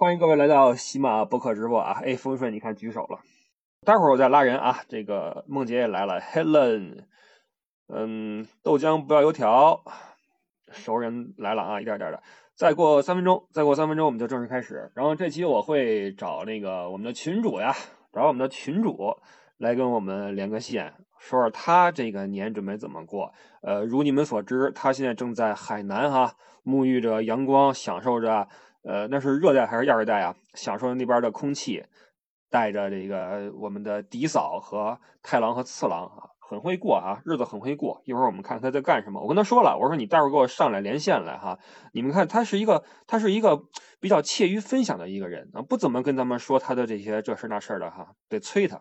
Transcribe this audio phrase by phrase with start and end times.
[0.00, 2.00] 欢迎各位来到喜马播客直播啊！
[2.02, 3.18] 哎，风顺，你看举手了，
[3.84, 4.78] 待会儿我再拉人啊。
[4.88, 7.04] 这个梦洁也来了，Helen，
[7.92, 9.78] 嗯，豆浆不要油条，
[10.72, 12.22] 熟人来了啊，一点点的。
[12.54, 14.90] 再过三分钟，再过三分钟我们就正式开始。
[14.94, 17.70] 然后这期我会找那个我们的群主呀，
[18.10, 18.96] 找我们的群主
[19.58, 23.30] 来跟我们连个线，说说他这个年准备怎么过。
[23.60, 26.32] 呃，如你们所知，他现在正在海南哈，
[26.64, 28.48] 沐浴着阳光，享受着。
[28.82, 30.34] 呃，那是热带还是亚热带啊？
[30.54, 31.84] 享受那边的空气，
[32.48, 38.00] 带着这个我们的迪嫂和太郎和次郎啊，很会过啊，日子很会过。
[38.06, 39.20] 一会儿我们看他在干什么。
[39.20, 41.58] 我跟他说了，我说你待会儿给我上来连线来哈。
[41.92, 43.64] 你们看，他是一个他是一个
[44.00, 48.80] 比较怯于分享的一个人啊，不怎么跟咱们说他的这些这事那事的哈，得催他，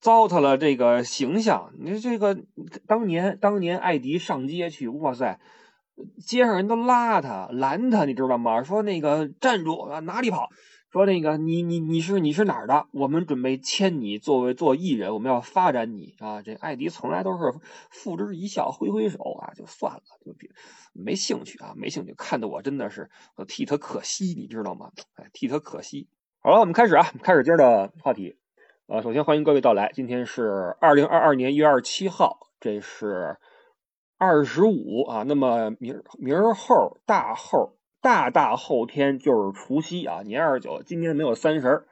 [0.00, 1.72] 糟蹋了这个形象。
[1.80, 2.38] 你这个
[2.86, 5.40] 当年当年艾迪上街去，哇塞！
[6.18, 8.62] 街上人都拉他拦他，你知道吗？
[8.62, 10.48] 说那个站住啊，哪里跑？
[10.90, 12.86] 说那个你你你是你是哪儿的？
[12.92, 16.40] 我们准备签你作为做艺人，我们要发展你啊！
[16.40, 17.52] 这艾迪从来都是
[17.90, 20.48] 付之一笑，挥挥手啊，就算了，就别
[20.92, 22.14] 没兴趣啊，没兴趣。
[22.16, 23.10] 看得我真的是
[23.48, 24.92] 替他可惜，你知道吗？
[25.16, 26.06] 哎，替他可惜。
[26.40, 28.36] 好了，我们开始啊，开始今儿的话题。
[28.86, 33.36] 呃，首先欢迎各位到来，今天是二零二二年一月二十七号，这是。
[34.16, 41.84] 二十五啊，那么明明儿后大后大大后天就是除夕啊，年二十九，今天没有三十，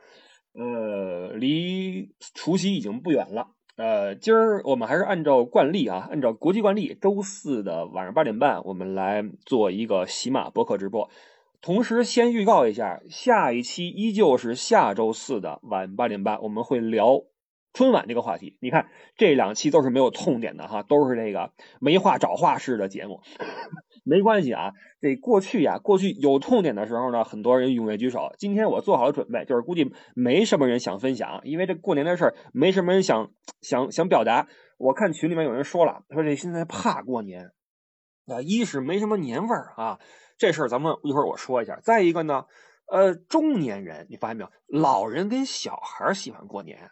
[0.54, 3.48] 呃，离除夕已经不远了。
[3.76, 11.10] 呃，今儿我们还是按照惯例啊，按照国际惯例，周四的晚上八点半，我们来做一个喜马博客直播。
[11.62, 17.22] 同时，先预告一下，下一期依旧是下周四的晚八点半，我们会聊。
[17.72, 23.20] 春晚这个话题，你看这两期都是没有痛点的哈，都是这个没话找话式的节目。
[24.04, 28.34] 没关系啊，这过去呀，过去有痛点的时候呢，很多人踊跃举手。
[28.36, 34.48] 今天我做好了准备，就是估计没什么人想分享，因为这过年的事儿，没什么人想想想表达。
[34.76, 37.52] 我看群里面有人说了，说这现在怕过年
[38.26, 40.00] 啊，一是没什么年味儿啊，
[40.36, 41.78] 这事儿咱们一会儿我说一下。
[41.80, 42.46] 再一个呢，
[42.90, 46.90] 呃，中年人你发现没有，老人跟小孩喜欢过年。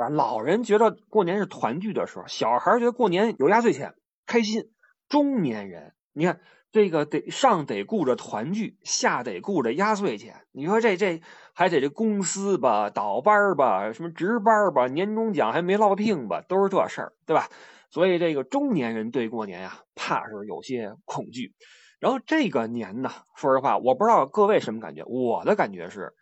[0.00, 3.94] 啊，老人觉得过年是团聚的时候，小孩觉得过年有压岁钱，
[4.26, 4.70] 开心。
[5.08, 6.40] 中年人，你看
[6.70, 10.46] 这个得上得顾着团聚，下得顾着压岁钱。
[10.52, 11.20] 你说这这
[11.52, 17.48] 还得这公司吧，倒班吧，什么值班吧，年终奖还没落聘吧，都是这事儿，对吧？
[17.90, 21.54] 所以这个中年人对过年呀，怕是有些恐惧。
[21.98, 26.14] 然后这个年呢，说实话，我不知道各位什么感觉，我的感觉是，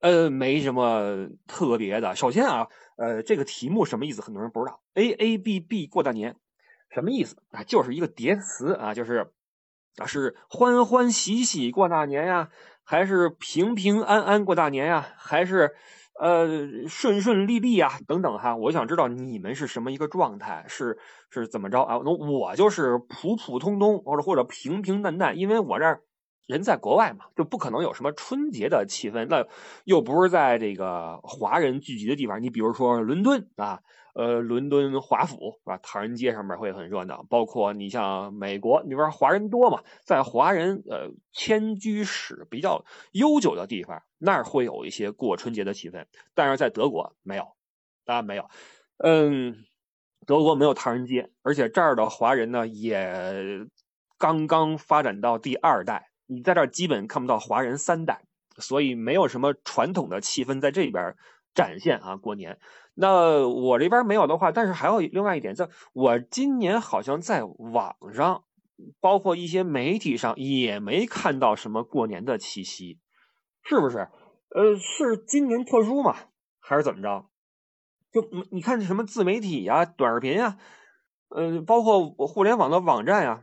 [0.00, 2.14] 呃，没什么特别的。
[2.16, 2.68] 首先啊。
[2.96, 4.20] 呃，这个题目什么意思？
[4.20, 4.78] 很多人不知道。
[4.92, 6.36] A A B B 过大年，
[6.90, 7.64] 什么意思啊？
[7.64, 9.32] 就是一个叠词啊，就是
[9.96, 12.50] 啊，是欢欢喜喜过大年呀，
[12.84, 15.74] 还是平平安安过大年呀，还是
[16.20, 16.46] 呃
[16.88, 17.98] 顺顺利利呀？
[18.06, 20.98] 等等哈，我想知道你们是什么一个状态，是
[21.30, 21.98] 是怎么着啊？
[22.04, 26.02] 那我就是普普通通，或者或者平平淡淡，因为我这儿。
[26.50, 29.26] 人在国外嘛，就不可能有什么春节的气氛。
[29.30, 29.46] 那
[29.84, 32.42] 又不是在这个华人聚集的地方。
[32.42, 33.80] 你比如说伦敦啊，
[34.14, 35.78] 呃，伦敦华府是吧？
[35.80, 37.24] 唐人街上面会很热闹。
[37.30, 46.04] 包括你像美国，你说华人多嘛，在华人呃迁居史比较悠久的地方，那儿会有一些过春节的气氛。
[46.34, 47.46] 但是在德国没有，
[48.06, 48.50] 啊没有，
[48.98, 49.64] 嗯，
[50.26, 53.64] 德国没有唐人街，而且这儿的华人呢也
[54.18, 56.09] 刚刚发展到第二代。
[56.30, 58.22] 你在这儿基本看不到华人三代，
[58.56, 61.16] 所以没有什么传统的气氛在这边
[61.54, 62.16] 展现啊。
[62.16, 62.60] 过年，
[62.94, 68.44] 那我这边没有的话，但是还有另外一点，在我今年好像在网上，
[69.00, 73.00] 包括一些媒体上也没看到什么过年的气息，
[73.64, 74.08] 是不是？
[74.54, 76.14] 呃，是今年特殊嘛，
[76.60, 77.26] 还是怎么着？
[78.12, 80.58] 就你看什么自媒体呀、短视频呀，
[81.28, 83.42] 呃，包括互联网的网站呀。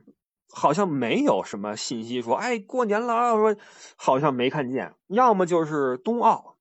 [0.49, 3.35] 好像没有什么信息说，哎，过年了！
[3.35, 3.55] 说
[3.95, 6.55] 好像没看见，要么就是冬奥，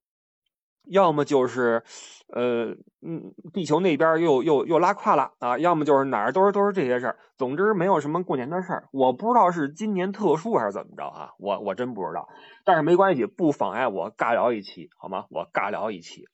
[0.83, 1.83] 要么就是，
[2.27, 5.57] 呃，嗯，地球那边又又又拉胯了啊！
[5.57, 7.17] 要么就是哪儿都是都是这些事儿。
[7.37, 8.89] 总之没有什么过年的事儿。
[8.91, 11.31] 我不知道是今年特殊还是怎么着啊？
[11.39, 12.27] 我我真不知道。
[12.65, 15.25] 但是没关系，不妨碍我尬聊一期，好吗？
[15.29, 16.25] 我尬聊一期。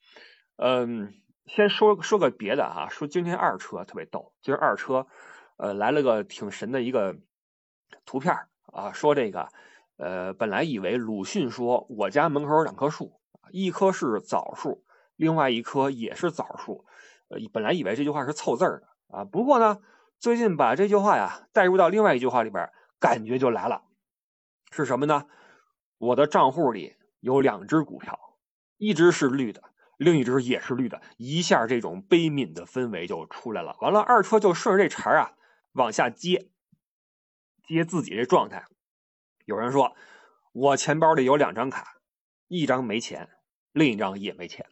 [0.56, 1.14] 嗯，
[1.46, 5.06] 先说说个别的哈，说今天二车特别逗，今儿二车，
[5.56, 7.16] 呃，来了个挺神的一个。
[8.04, 8.34] 图片
[8.72, 9.48] 啊，说这个，
[9.96, 13.20] 呃，本来以为鲁迅说我家门口有两棵树，
[13.50, 14.84] 一棵是枣树，
[15.16, 16.84] 另外一棵也是枣树，
[17.28, 19.24] 呃，本来以为这句话是凑字儿的啊。
[19.24, 19.80] 不过呢，
[20.18, 23.82] 最近把这句话呀带入到另外一句话里边，感觉就来了，
[24.70, 25.26] 是什么呢？
[25.98, 28.18] 我的账户里有两只股票，
[28.76, 29.62] 一只是绿的，
[29.96, 33.76] 另一只也是绿的，一下这种悲悯的氛围就出来了。
[33.80, 35.32] 完了，二车就顺着这茬啊
[35.72, 36.48] 往下接，
[37.66, 38.64] 接自己这状态。
[39.44, 39.94] 有人说，
[40.52, 41.98] 我钱包里有两张卡，
[42.48, 43.28] 一张没钱，
[43.72, 44.66] 另一张也没钱。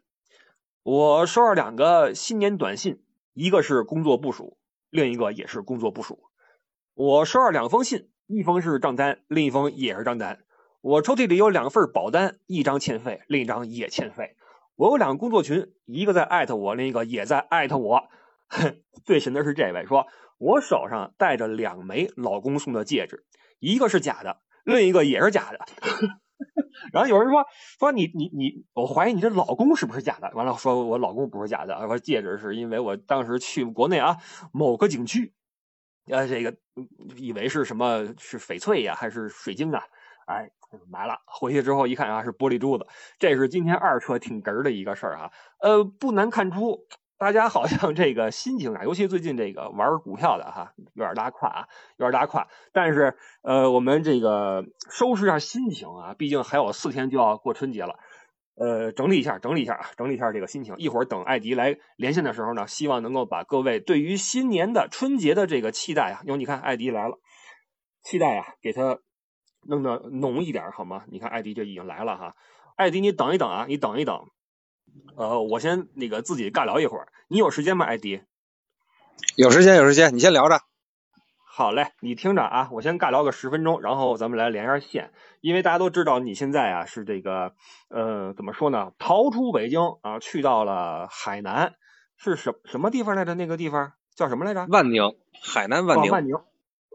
[0.82, 3.02] 我收了两个新年短信，
[3.34, 4.58] 一个是工作部署，
[4.90, 6.24] 另一个也是工作部署。
[6.94, 10.44] 我收了两封信，一封是账单，另一封也是账单。
[10.80, 14.36] 我抽屉里有两份保单，一张欠费，另一张也欠费。
[14.74, 18.08] 我有两个工作群，一个在艾特我，另一个也在艾特我。
[19.04, 20.06] 最神的是这位说，
[20.38, 23.24] 我手上戴着两枚老公送的戒指，
[23.58, 24.42] 一个是假的。
[24.64, 25.58] 另一个也是假的，
[26.92, 27.44] 然后有人说
[27.80, 30.30] 说你你你，我怀疑你这老公是不是假的？
[30.34, 34.18] 完了说我老公不是假的，说戒指是因为我当时去国内啊
[34.52, 35.34] 某个景区，
[36.06, 36.54] 呃这个
[37.16, 39.82] 以为是什么是翡翠呀还是水晶啊？
[40.26, 40.48] 哎
[40.88, 42.86] 买了回去之后一看啊是玻璃珠子，
[43.18, 46.86] 这是今天二车挺哏儿的一个事儿哈，呃不难看出。
[47.22, 52.48] 大家好像这个心情啊，尤其最近这个玩股票的哈，有点拉胯啊，有点拉胯。
[52.72, 57.96] 但是呃，我们这个收拾一下心情啊，毕竟还有四天就要过春节了，
[58.56, 60.74] 呃，整理一下，整理一下啊，整理一下这个心情。
[60.78, 67.20] 一会儿等艾迪来连线的时候呢，希望能够把各位对于新年的春节的这个期待啊，因为你看艾迪来了，
[68.02, 68.98] 期待啊，给他
[69.68, 71.04] 弄得浓一点好吗？
[71.06, 72.34] 你看艾迪就已经来了哈，
[72.74, 74.26] 艾迪你等一等啊，你等一等。
[75.16, 78.22] 呃，我先那个自己尬聊一会儿，你有时间吗，艾迪？
[79.36, 80.60] 有时间，有时间，你先聊着。
[81.44, 85.12] 好嘞，你听着啊，我先尬聊个十分钟，然后咱们来连一下线。
[85.42, 87.52] 因为大家都知道你现在啊是这个
[87.90, 88.92] 呃怎么说呢？
[88.98, 91.74] 逃出北京啊，去到了海南，
[92.16, 93.34] 是什什么地方来着？
[93.34, 94.66] 那个地方叫什么来着？
[94.70, 95.02] 万宁，
[95.42, 96.10] 海南万宁。
[96.10, 96.36] 万宁。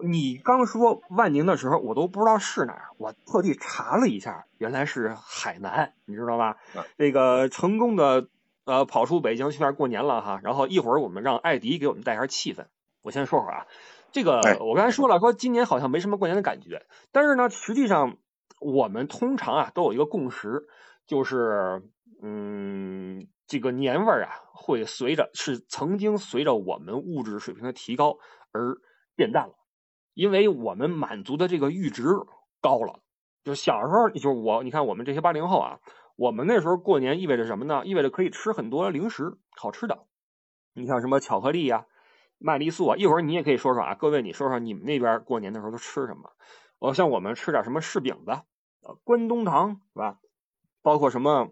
[0.04, 6.58] 你刚说万宁的时候，我都不知道是哪儿，我特地查了一下，原来是海南，你知道吧？
[6.98, 8.28] 这个成功的
[8.66, 12.68] 呃跑出北京去那儿过年了哈，然后一会儿我们让艾迪给我们带下气氛。
[13.02, 13.68] 我先说会儿啊，
[14.12, 18.18] 这个我刚才说了，说今年好像没什么过年的感觉，但是呢，实际上
[18.60, 20.68] 我们通常啊都有一个共识，
[21.08, 21.82] 就是
[22.22, 28.18] 嗯，这个年味儿啊会随着是曾经随着我们物质水平的提高
[28.52, 28.78] 而
[29.16, 29.54] 变淡了。
[30.18, 32.04] 因为我们满足的这个阈值
[32.60, 33.02] 高了，
[33.44, 35.80] 就小时候，就我，你看我们这些八零后啊，
[36.16, 37.86] 我们那时候过年意味着什么呢？
[37.86, 40.08] 意味着可以吃很多零食，好吃的，
[40.74, 41.86] 你像什么巧克力呀、
[42.40, 42.98] 麦丽素啊。
[42.98, 46.32] 一会儿你也可以说说啊，各位你说说你们那边过年的时候都吃什么？
[46.80, 48.42] 我像我们吃点什么柿饼子、
[49.04, 50.18] 关东糖是吧？
[50.82, 51.52] 包括什么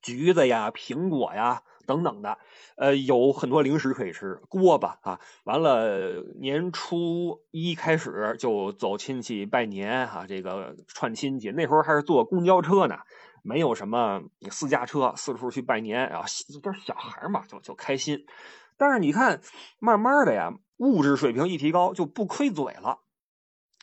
[0.00, 1.64] 橘子呀、苹果呀。
[1.88, 2.36] 等等的，
[2.76, 12.98] 呃，有很多零食可以吃，锅巴啊，完了年初一开始就走亲戚拜年哈，这个串亲戚，那时候还是坐公交车呢，
[13.42, 16.28] 没有什么私家车，四处去拜年，然后
[16.62, 18.26] 都是小孩嘛，就就开心。
[18.76, 19.40] 但是你看，
[19.78, 22.98] 慢慢的呀，物质水平一提高，就不亏嘴了，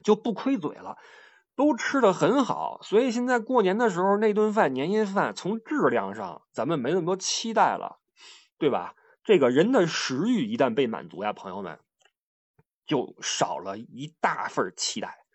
[0.04, 0.98] 就不亏嘴了。
[1.56, 8.00] 都吃的很好，所以现在过年的时候那顿饭年夜饭从质量上咱们没那么多期待了，
[8.58, 8.96] 对吧？
[9.24, 11.80] 这个人的食欲一旦被满足呀，朋友们，
[12.86, 15.26] 就少了一大份期待。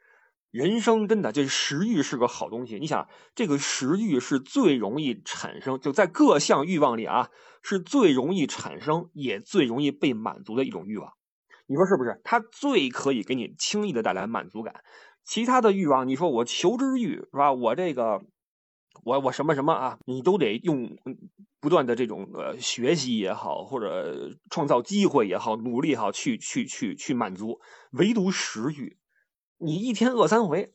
[0.50, 2.78] 人生真的，这食欲是个好东西。
[2.78, 7.30] 你想，这个食欲是最容易产生，就在各项欲望里啊，
[7.62, 11.14] 是最容易产生也最容易被满足的一种欲望。
[11.66, 12.20] 你说是不是？
[12.24, 14.82] 它最可以给你轻易的带来满足感。
[15.24, 17.52] 其他的欲望，你说我求知欲是吧？
[17.52, 18.20] 我这个，
[19.04, 19.98] 我我什么什么啊？
[20.06, 20.96] 你都得用
[21.60, 27.60] 不断的这种呃学习也好，或者创造机会也好，努力也好，去去去去满足。
[27.92, 28.98] 唯独食欲，
[29.58, 30.72] 你一天饿三回，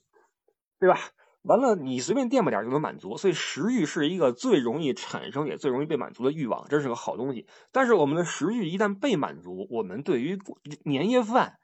[0.80, 0.98] 对吧？
[1.42, 3.18] 完了，你随便垫吧点就能满足。
[3.18, 7.46] 所以食欲是一个最容易产生也最容易被满足的欲望，这是个好东西。
[7.72, 10.40] 但是我们的食欲一旦被满足，我们对于
[10.86, 11.60] 年夜饭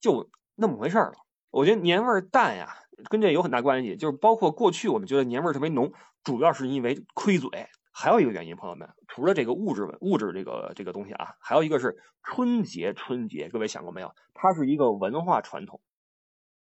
[0.00, 1.12] 就那么回事了。
[1.50, 2.76] 我觉得年味淡呀，
[3.08, 3.96] 跟这有很大关系。
[3.96, 5.92] 就是包括过去我们觉得年味特别浓，
[6.22, 7.68] 主要是因为亏嘴。
[7.92, 12.94] 还有一个原因，朋友们，除了这个物质物质这个这个东西啊，还有一个是春节。
[12.94, 14.14] 春节，各位想过没有？
[14.32, 15.80] 它是一个文化传统，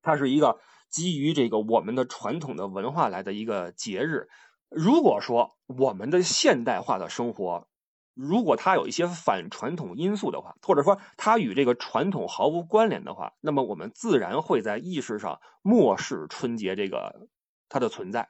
[0.02, 0.60] 它是一个
[0.90, 4.28] 基于这个我们的传统的文化来的一个节日。
[4.70, 7.68] 如果说我们的现代化的生活，
[8.14, 17.28] 如果它有一些反传统因素的话，或者说它与这个传统毫无关联的话，那么我们自然会在意识上漠视春节这个
[17.70, 18.30] 它的存在。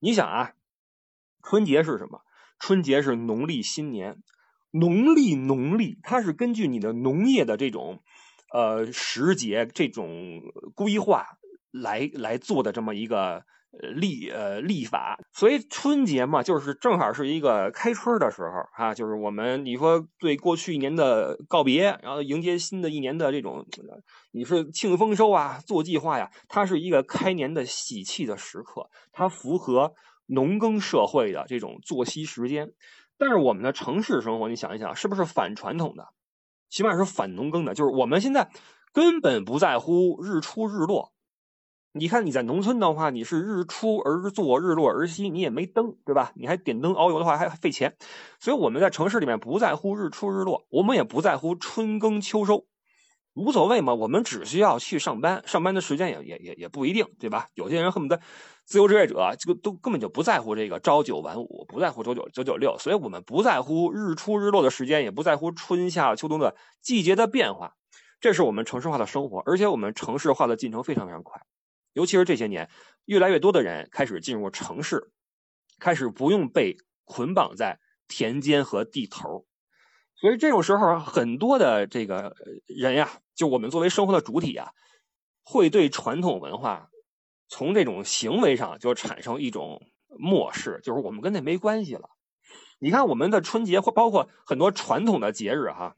[0.00, 0.52] 你想啊，
[1.42, 2.22] 春节是什么？
[2.58, 4.22] 春节是农历新年，
[4.70, 8.02] 农历农历，它是根据你的农业的这种
[8.52, 10.42] 呃时节这种
[10.74, 11.38] 规划
[11.70, 13.44] 来来做的这么一个
[13.80, 23.66] 历呃立法，所以春节嘛，就是正好是一个开春的时候啊，就是我们你说对过去一年的告别，然后迎接新的一年的这种，
[24.32, 29.92] 你是庆丰收啊，做计划呀，它是一个开年的喜气的时刻，它符合
[30.26, 32.72] 农耕社会的这种作息时间。
[33.16, 36.08] 但是我们的城市生活，你想一想，是不是反传统的？
[36.68, 38.50] 起码是反农耕的，就是我们现在
[38.92, 41.13] 根本不在乎日出日落。
[41.96, 46.32] 你看你在农村的话，你是日出而作，日落而息，你也没灯，对吧？
[46.34, 47.96] 你还点灯熬油的话还费钱。
[48.40, 52.66] 所以我们在城市里面不在乎日出日落，我们也不在乎春耕秋收，
[53.34, 53.94] 无所谓嘛。
[53.94, 57.46] 我们只需要去上班，上班的时间也也也也不一定，对吧？
[57.54, 58.20] 有些人恨不得
[58.64, 62.76] 自由职业者，这个都根本就不在乎这个朝九晚五，不在乎九九九九六。
[62.76, 67.74] 所以我们不在乎日出日落的时间，也不在乎春夏秋冬的季节的变化。
[68.20, 71.40] 这是我们城市化的生活，而且我们城市化的进程非常非常快。
[71.94, 72.68] 尤其是这些年，
[73.06, 75.10] 越来越多的人开始进入城市，
[75.78, 79.46] 开始不用被捆绑在田间和地头，
[80.16, 82.36] 所以这种时候，很多的这个
[82.66, 84.72] 人呀，就我们作为生活的主体啊，
[85.42, 86.90] 会对传统文化
[87.48, 92.10] 从这种行为上就产生一种漠视，就是我们跟那没关系了。
[92.80, 95.96] 你看我们的春节或包括很多传统的节日哈，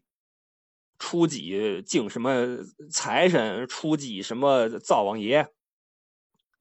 [0.98, 2.58] 初几敬什么
[2.90, 5.48] 财神，初几什么灶王爷。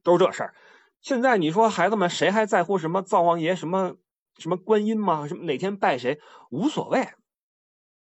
[0.05, 0.53] 都是这事儿。
[1.01, 3.95] 现在你说孩子们谁还在乎什么灶王爷、什么
[4.37, 5.27] 什么观音吗？
[5.27, 6.19] 什么哪天拜谁
[6.49, 7.05] 无所谓，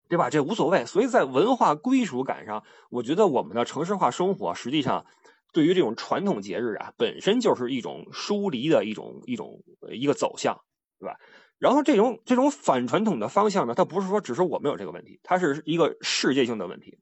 [0.07, 0.29] 对吧？
[0.29, 0.85] 这无所谓。
[0.85, 5.05] 所以在文化归属感上，我觉得我们的城市化生活实际上
[5.51, 10.61] 对于这种传统节日啊，本身就是一种疏离的一种一种一个走向，
[10.99, 11.17] 对吧？
[11.57, 16.99] 然后这种这种反传统的方向呢，它不是说只是我们有这个问题，它是一个世界性的问题。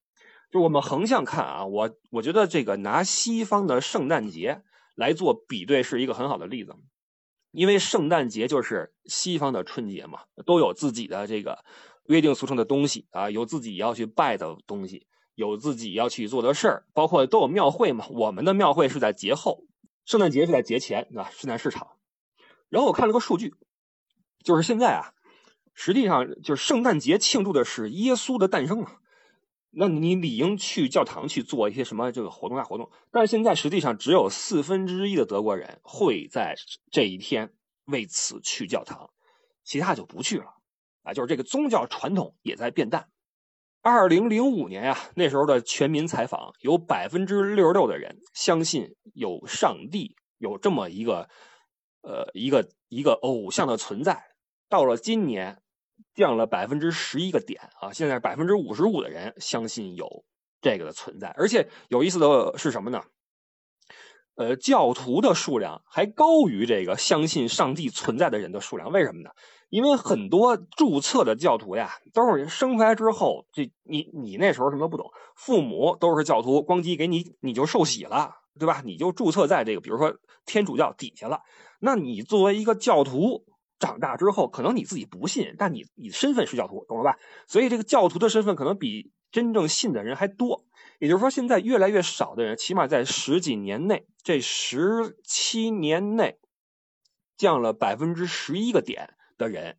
[0.51, 4.63] 就我们横向看啊，我我觉得这个拿西方的圣诞节。
[4.95, 6.75] 来做比对是一个很好的例子，
[7.51, 11.63] 因为圣诞节就是西方的春节嘛，都有自己的这个
[12.05, 18.05] 约定俗成的东西啊，有自己要去拜的东西，有自己要去做的事儿，包括都有庙会嘛。
[18.09, 19.65] 我们的庙会是在节后，
[20.05, 21.29] 圣诞节是在节前，对吧？
[21.31, 21.87] 圣诞市场。
[22.69, 23.53] 然后我看了个数据，
[24.43, 25.13] 就是现在啊，
[25.73, 28.97] 实际上就是圣诞节庆祝的是耶稣的诞生嘛。
[29.75, 36.53] 那你理应去教堂去做一些什么这个活动啊活动，但是现在实际上只有四分之一的德国人会在
[36.91, 37.51] 这一天
[37.85, 39.09] 为此去教堂，
[39.63, 40.57] 其他就不去了
[41.01, 43.09] 啊，就是这个宗教传统也在变淡。
[43.81, 51.27] 二零零五年呀，那时候的全民采访有百分之六十六的人相信有上帝，有这么一个
[52.03, 54.23] 呃一个一个偶像的存在。
[54.69, 55.62] 到了今年。
[56.15, 57.91] 降了百分之十一个点啊！
[57.91, 60.23] 现在百分之五十五的人相信有
[60.61, 63.01] 这个的存在，而且有意思的是什么呢？
[64.35, 68.91] 呃，教徒的数量还高于这个相信上帝存在的人的数量。
[68.91, 69.29] 为什么呢？
[69.69, 78.81] 因为很多注册的教徒呀，都是生出来之后，这你你那时候什么都不懂，父母都是教徒，咣叽给你你就受洗了，对吧？
[78.85, 81.41] 你就注册在这个比如说天主教底下了，
[81.79, 83.45] 那你作为一个教徒。
[83.83, 87.19] 长大之后，可能你自己不信，但你你身份是教徒，懂了吧？
[87.47, 90.63] 所以这个教徒的身份可能比真正信的人还多。
[90.99, 96.39] 也就是说，现在越来越少的人，起码在十几年内，这十七年内
[97.35, 99.77] 降了百分之十一个点的人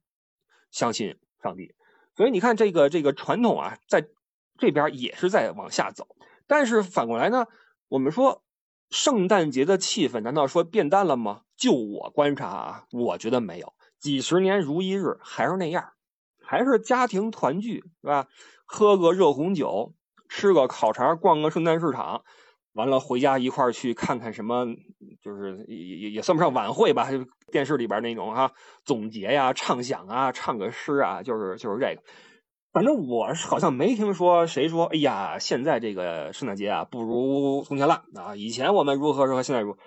[0.71, 1.75] 相信上帝。
[2.15, 4.07] 所以你看，这个这个传统啊，在
[4.59, 6.07] 这边也是在往下走。
[6.47, 7.47] 但是反过来呢，
[7.89, 8.45] 我们说
[8.91, 11.41] 圣诞节的气氛难道说变淡了吗？
[11.57, 13.73] 就我观察啊，我觉得没有。
[14.05, 15.95] 几十年如一日，还是那样，
[16.43, 18.29] 还是家庭团聚，是吧？
[18.67, 19.95] 喝个热红酒，
[20.29, 22.23] 吃个烤肠，逛个圣诞市场，
[22.75, 24.67] 完了回家一块儿去看看什么，
[25.23, 27.09] 就是也也也算不上晚会吧，
[27.51, 28.53] 电视里边那种哈
[28.85, 32.03] 总结呀、畅想啊、唱个诗啊，就是就是这个。
[32.75, 38.37] 反正我好像没听说谁说，哎呀，现在这个圣诞节啊不如从前了啊！
[38.37, 39.79] 以前我们如何如何，现在如何。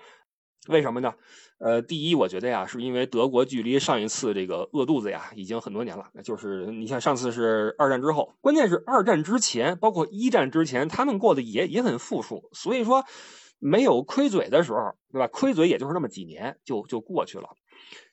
[0.68, 1.14] 为什么呢？
[1.58, 6.06] 呃，第一，我觉得呀，是因为德国距离上一次这个饿肚子呀，已经很多年了。
[6.22, 13.04] 就是你像上次是二战之后，关键是二战之前，包括一战之前，他们过得也也很富庶，所以说
[13.58, 15.26] 没有亏嘴的时候，对吧？
[15.26, 17.56] 亏嘴也就是那么几年就就过去了。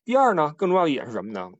[0.04, 1.52] 第二呢，更重要一点是什么呢？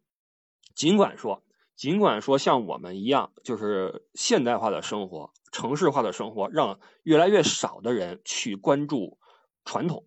[0.74, 1.44] 尽管说，
[1.76, 9.20] 尽管说像我们一样，就是现代化的生活、城市化的生活，让越来越少的人去关注
[9.64, 10.06] 传统。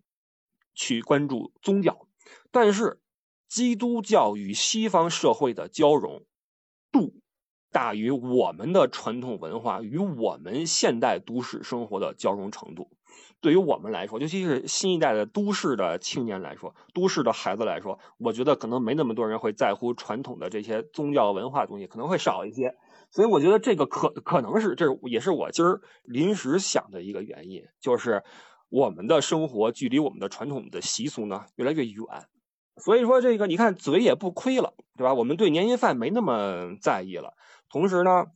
[0.79, 2.07] 去关注宗教，
[2.51, 3.01] 但是
[3.49, 6.23] 基督教与西方社会的交融
[6.89, 7.15] 度
[7.69, 12.89] 大于我们的传统文化与我们现代都市生活的交融程度。
[13.41, 22.75] 对于我们来说，尤其是新一代的都市的青年来说，都市的孩子来说，我觉得可能没那么多人会在乎传统的这些宗教文化东西，可能会少一些。
[23.11, 28.23] 所以我觉得这个可可能是，这也是我今儿临时想的一个原因，就是
[28.69, 32.05] 我们的生活距离我们的传统的习俗呢越来越远。
[32.77, 35.13] 所以说这个你看嘴也不亏了，对吧？
[35.13, 37.33] 我们对年夜饭没那么在意了，
[37.69, 38.27] 同时呢，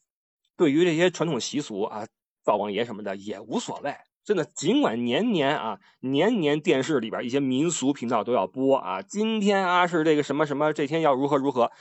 [0.58, 2.06] 对于这些传统习俗啊，
[2.44, 3.96] 灶王爷什么的也无所谓。
[4.26, 11.72] 真的，尽管年年啊，年年电视里边一些民俗频道都要播啊，今天啊是这个什么什么，这天要如何如何，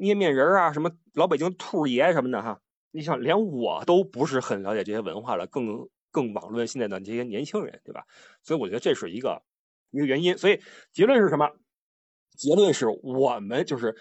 [0.00, 2.58] 捏面人啊，什么老北京兔爷什么的哈，
[2.92, 8.04] 你想连我都不是很了解这些文化了，更更网论现在的这些年轻人，对吧？
[8.44, 9.42] 所以我觉得这是一个
[9.90, 10.38] 一个原因。
[10.38, 10.60] 所以
[10.92, 11.50] 结论是什么？
[12.36, 13.96] 结论是我们就是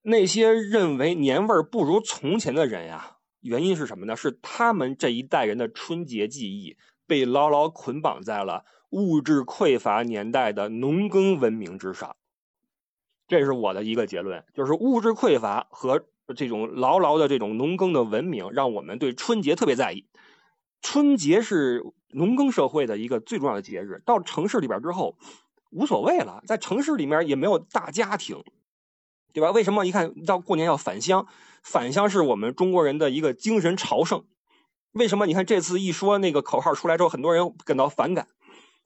[0.00, 4.16] 那些认为年味儿不如从前的人呀，原因是什么呢？
[4.16, 6.78] 是他们这一代人的春节记忆。
[7.08, 12.16] 被牢牢捆绑在了物质匮乏年代的农耕文明之上，
[13.26, 16.04] 这是我的一个结论，就是物质匮乏和
[16.36, 20.06] 这种牢牢的这种农耕的文明，让我们对春节特别在意。
[20.80, 25.16] 春节是农耕社会的一个最重要的节日，到城市里边之后
[25.70, 28.42] 无所谓了，在城市里面也没有大家庭，
[29.32, 29.50] 对吧？
[29.50, 31.26] 为什么一看到过年要返乡？
[31.62, 34.24] 返乡是我们中国人的一个精神朝圣。
[34.92, 35.26] 为什么？
[35.26, 38.28] 你看这次一说那个口号出来之后，很多人感到反感。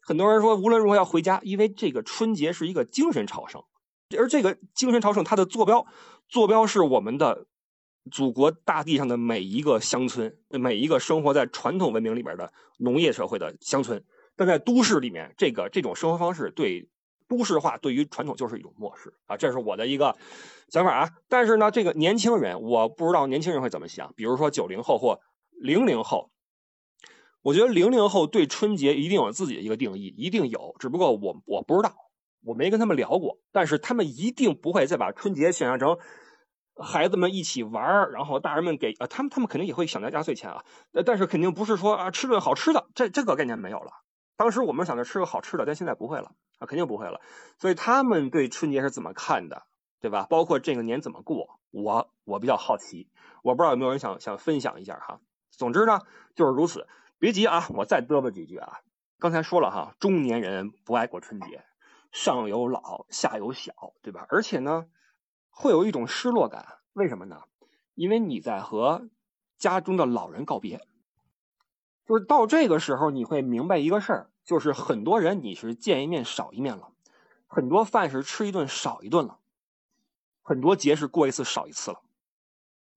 [0.01, 3.63] 很多人说无论如何要回家，因为这个春节是一个精神朝圣，
[4.19, 5.87] 而这个精神朝圣它的坐标，
[6.29, 7.47] 坐标是我们的
[8.11, 14.03] 祖国大地上的每一个乡村，每一个生活在传统文明里边的农业社会的乡村。
[14.37, 16.89] 但在都市里面，这个这种生活方式对
[17.29, 20.17] 都市化对于传统就是一种漠视啊，这是我的一个
[20.69, 21.11] 想法啊。
[21.29, 25.21] 但是呢，这个年轻人，我不知道年轻人会怎么想，比如说九零后或。
[25.61, 26.33] 零零后，
[27.41, 30.75] 我觉得零零后对春节一定有自己的一个定义，一定有。
[30.81, 31.95] 只不过我我不知道，
[32.43, 33.39] 我没跟他们聊过。
[33.53, 35.97] 但是他们一定不会再把春节想象成
[36.83, 40.65] 孩子们一起玩儿然后大人们给啊，他们他们肯定也会想拿压岁钱啊。
[41.07, 43.93] 但是肯定不是说啊吃顿好吃的，这这个概念没有了。
[44.37, 47.21] 当时我们想着吃个好吃的，但现在不会了啊，肯定不会了。
[47.59, 49.63] 所以他们对春节是怎么看的，
[50.01, 50.27] 对吧？
[50.29, 53.09] 包括这个年怎么过，我我比较好奇，
[53.43, 55.21] 我不知道有没有人想想分享一下哈。
[55.51, 56.01] 总之呢，
[56.35, 56.89] 就是如此。
[57.19, 58.81] 别急啊，我再嘚啵几句啊。
[59.21, 61.63] 刚才说了哈，中年人不爱过春节，
[62.11, 64.27] 上有老下有小，对吧？
[64.29, 64.87] 而且呢，
[65.53, 66.79] 会有一种失落感。
[66.95, 67.43] 为什么呢？
[67.95, 69.09] 因为你在和
[69.57, 70.81] 家中的老人告别。
[72.05, 76.91] 就是到这个时候，你会明白一个事儿，就是很多人你是见一面少一面了，
[77.47, 79.39] 很多饭是吃一顿少一顿了，
[80.43, 82.01] 很多节是过一次少一次了，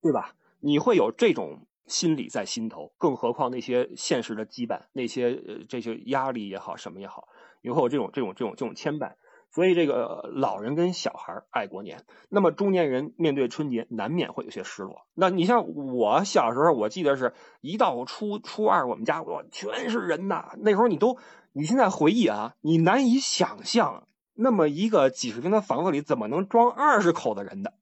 [0.01, 0.35] 对吧？
[0.61, 1.67] 你会有这种。
[1.87, 7.27] 心理在心头，更何况那些现实的羁绊，那些呃这些压力也好，什么也好，
[7.61, 9.13] 以后有这种这种这种这种牵绊，
[9.55, 15.07] 所以这个老人跟小孩爱过年，那么中年人面对春节难免会有些失落。
[15.13, 20.51] 那你像我小时候，我记得是一到初初二，我们家我全是人呐。
[20.57, 21.17] 那时候你都
[21.53, 27.75] 你现在回忆啊，你难以想象，那么一个几十平的房子里怎么能装二十口的人的，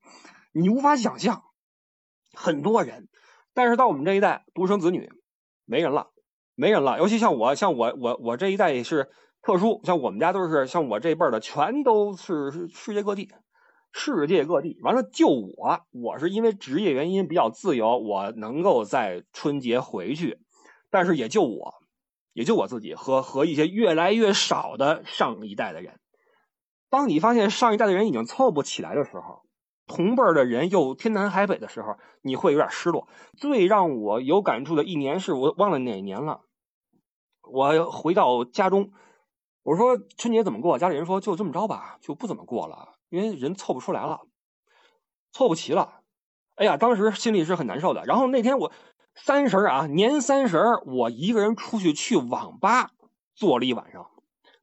[0.52, 1.42] 你无法想象，
[2.32, 3.08] 很多人。
[3.52, 5.10] 但是到我们这一代独生子女，
[5.64, 6.12] 没人了，
[6.54, 6.98] 没人了。
[6.98, 9.10] 尤其像我，像我，我我这一代也是
[9.44, 9.80] 特殊。
[9.84, 13.30] 像我们家都是像我这辈儿的，全都是世界各地，
[13.92, 14.78] 世界各地。
[14.82, 20.38] 完了，就我，我是因为职业原因比较自由，我能够在春节回去。
[20.90, 21.74] 但是也就我，
[22.32, 26.00] 也就我自己和和一些越来越少的上一代的人。
[26.88, 29.44] 当你发现上一代的人已经凑不起来的时候。
[29.86, 33.06] 同辈儿的人又天南海北的时候，你会有点失落。
[33.36, 36.40] 最让我有感触的一年是我忘了哪年了。
[37.42, 38.92] 我回到家中，
[39.64, 40.78] 我说春节怎么过？
[40.78, 44.20] 家里人说就这么着吧，就不怎么过了，因为人凑不出来了，
[45.32, 46.02] 凑不齐了。
[46.54, 48.04] 哎呀，当时心里是很难受的。
[48.04, 48.70] 然后那天我
[49.14, 52.90] 三十啊，年三十，我一个人出去去网吧
[53.34, 54.10] 坐了一晚上。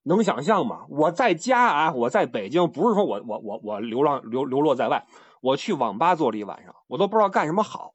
[0.03, 0.85] 能想象吗？
[0.89, 5.05] 我在家啊，我在北京，不是说我我我我流浪流流落在外，
[5.41, 7.93] 我去网吧坐了一晚上，我都不知道干什么好。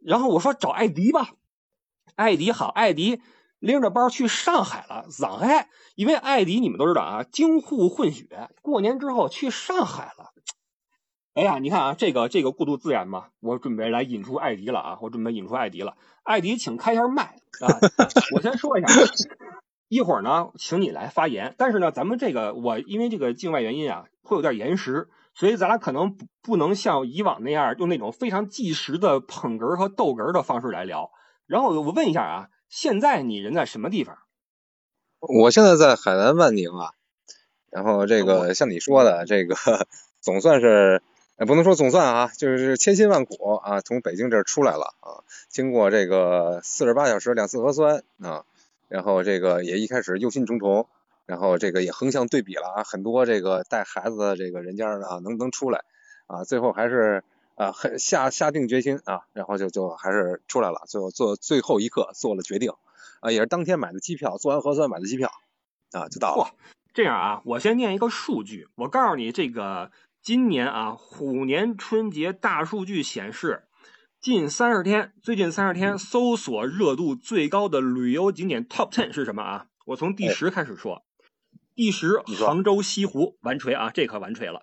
[0.00, 1.32] 然后我说找艾迪吧，
[2.16, 3.20] 艾迪好，艾迪
[3.58, 10.32] 拎着包去上海了，上海，因为艾迪你们都知道啊，京沪混血，过年之后去上海了。
[11.34, 17.22] 哎呀，你看啊，这个这个过渡自然嘛，我准备来引出艾迪了啊，我准备引出艾迪了，艾迪，请开下麦
[17.60, 17.66] 啊，
[18.34, 18.88] 我先说一下。
[19.88, 21.54] 一会儿呢，请你来发言。
[21.56, 31.10] 但是呢，咱们这个我因为这个境外原因啊，会有点延时，所以咱俩可能不不能像以往那样用那种非常即时的捧哏和逗哏的方式来聊。
[31.46, 34.18] 然后我问一下啊，现在你人在什么地方？
[35.20, 36.92] 我现在在海南万宁啊，
[37.70, 39.56] 然后这个像你说的这个
[40.20, 41.02] 总算是，
[41.38, 48.44] 不能说总算啊，就是千辛万苦啊，从北京这儿出来了啊，经过这个四十八小时两次核酸啊，
[48.88, 50.86] 然后这个也一开始忧心忡忡，
[51.26, 55.84] 然后这个也横向对比了啊，很多这个带孩子的这个人家啊能不能出来
[56.26, 57.24] 啊，最后还是。
[57.58, 62.70] 啊，很下下定决心啊，然后就就还是出来了，最后做最后一刻做了决定，
[63.20, 65.28] 啊，也是当天买的机票，做完核酸买的机票，
[65.90, 66.54] 啊，就到了。
[66.94, 69.90] 这样啊，我先念一个数据，我告诉你，这个
[70.22, 73.64] 今年啊，虎年春节大数据显示，
[74.20, 79.66] 近三十天，最近三十天搜索热度最高的旅游景点 Top Ten 是什么啊？
[79.84, 81.02] 我从第十开始说，
[81.74, 84.62] 第十杭州西湖完锤啊，这可完锤了。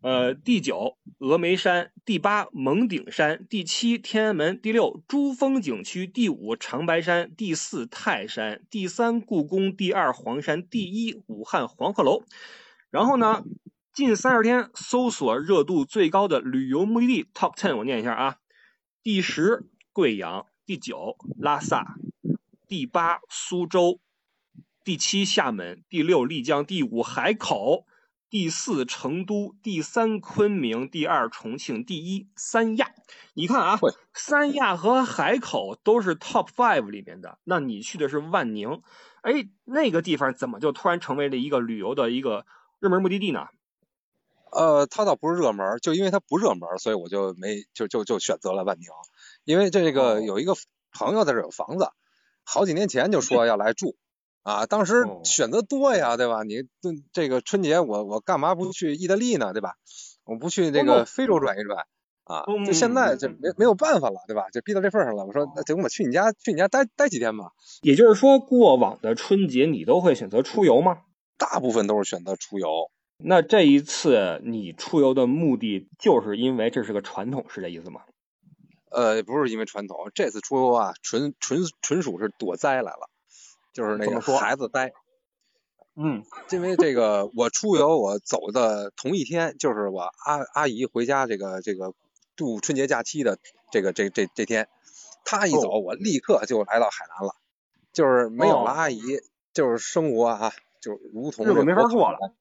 [0.00, 12.22] 呃，第九峨眉山，第八蒙顶山，第七天安门，第六珠峰景区，第五长白山，第四泰山，第三故宫，第二黄山，第一武汉黄鹤楼。
[12.90, 13.42] 然后呢，
[13.92, 18.36] 近三十天搜索热度最高的旅游目的地 Top Ten，我念一下啊：
[19.02, 21.96] 第十贵阳，第九拉萨，
[22.68, 23.98] 第八苏州，
[24.84, 27.87] 第七厦门，第六丽江，第五海口。
[28.30, 32.90] 第四成都，第三昆明，第二重庆，第一三亚。
[33.32, 33.78] 你看啊，
[34.12, 37.38] 三亚和海口都是 top five 里面的。
[37.44, 38.82] 那你去的是万宁，
[39.22, 42.44] 哎，那个地方怎么就突然成为了一个旅游的一个
[42.80, 43.46] 热门目的地呢？
[44.50, 48.88] 呃，它倒不是热门，就因为它不热门，所以我就没就就就选择了万宁。
[49.44, 50.54] 因为这个有一个
[50.92, 51.90] 朋友在这有房子，
[52.44, 53.96] 好几年前就说要来住。
[54.42, 56.42] 啊，当时选择多呀，对吧？
[56.42, 59.74] 你这这个春节，我我干嘛不去意大利呢，对吧？
[60.24, 61.86] 我不去这个非洲转一转
[62.24, 62.44] 啊？
[62.66, 64.48] 就现在就没没有办法了，对吧？
[64.50, 65.26] 就逼到这份上了。
[65.26, 67.52] 我说那行我，去你家去你家待待几天吧。
[67.82, 71.02] 也就是说，过往的春节你都会选择出游吗？
[71.36, 72.90] 大部分都是选择出游。
[73.18, 78.02] 那这一次你出游的目的，就是因为这是个传统，是这意思吗？
[78.90, 83.10] 呃，不是因为传统，这次出游啊，纯纯纯属是躲灾来了。
[83.78, 84.92] 就是那个孩子呆，
[85.94, 91.94] 嗯，因为这个我出游我走的同一天，就是我阿阿姨回家这个这个
[92.34, 93.38] 度春节假期的
[93.70, 94.68] 这个这这这天，
[95.24, 97.36] 她一走我立刻就来到海南了，
[97.92, 99.00] 就是没有了阿姨，
[99.54, 102.34] 就是生活啊，就如同日子没法过了，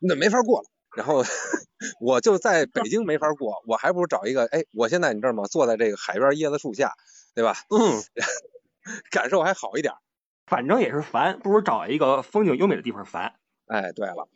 [0.00, 0.68] 那没法过了。
[0.96, 1.22] 然后
[2.02, 5.44] 我就在北京没法过，我还不如找一个，哎，我现在你知道吗？
[5.44, 6.94] 坐在这个海边椰子树下，
[7.36, 7.54] 对吧？
[7.70, 8.02] 嗯，
[9.12, 9.94] 感受还好一点。
[10.50, 13.34] 反正也是烦，不如找一个风景优美的地方烦。
[13.68, 14.28] 哎，对了，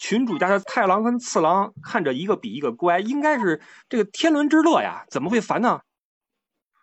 [0.00, 5.82] 群主家的太郎跟次郎看着一个比一个乖，应该是这个天伦之乐呀，怎么会烦呢？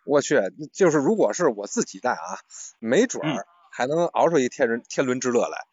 [0.06, 0.40] 我去，
[0.72, 2.40] 就是如果是我自己带啊，
[2.80, 5.66] 没准儿还能熬出一天伦天伦之乐来。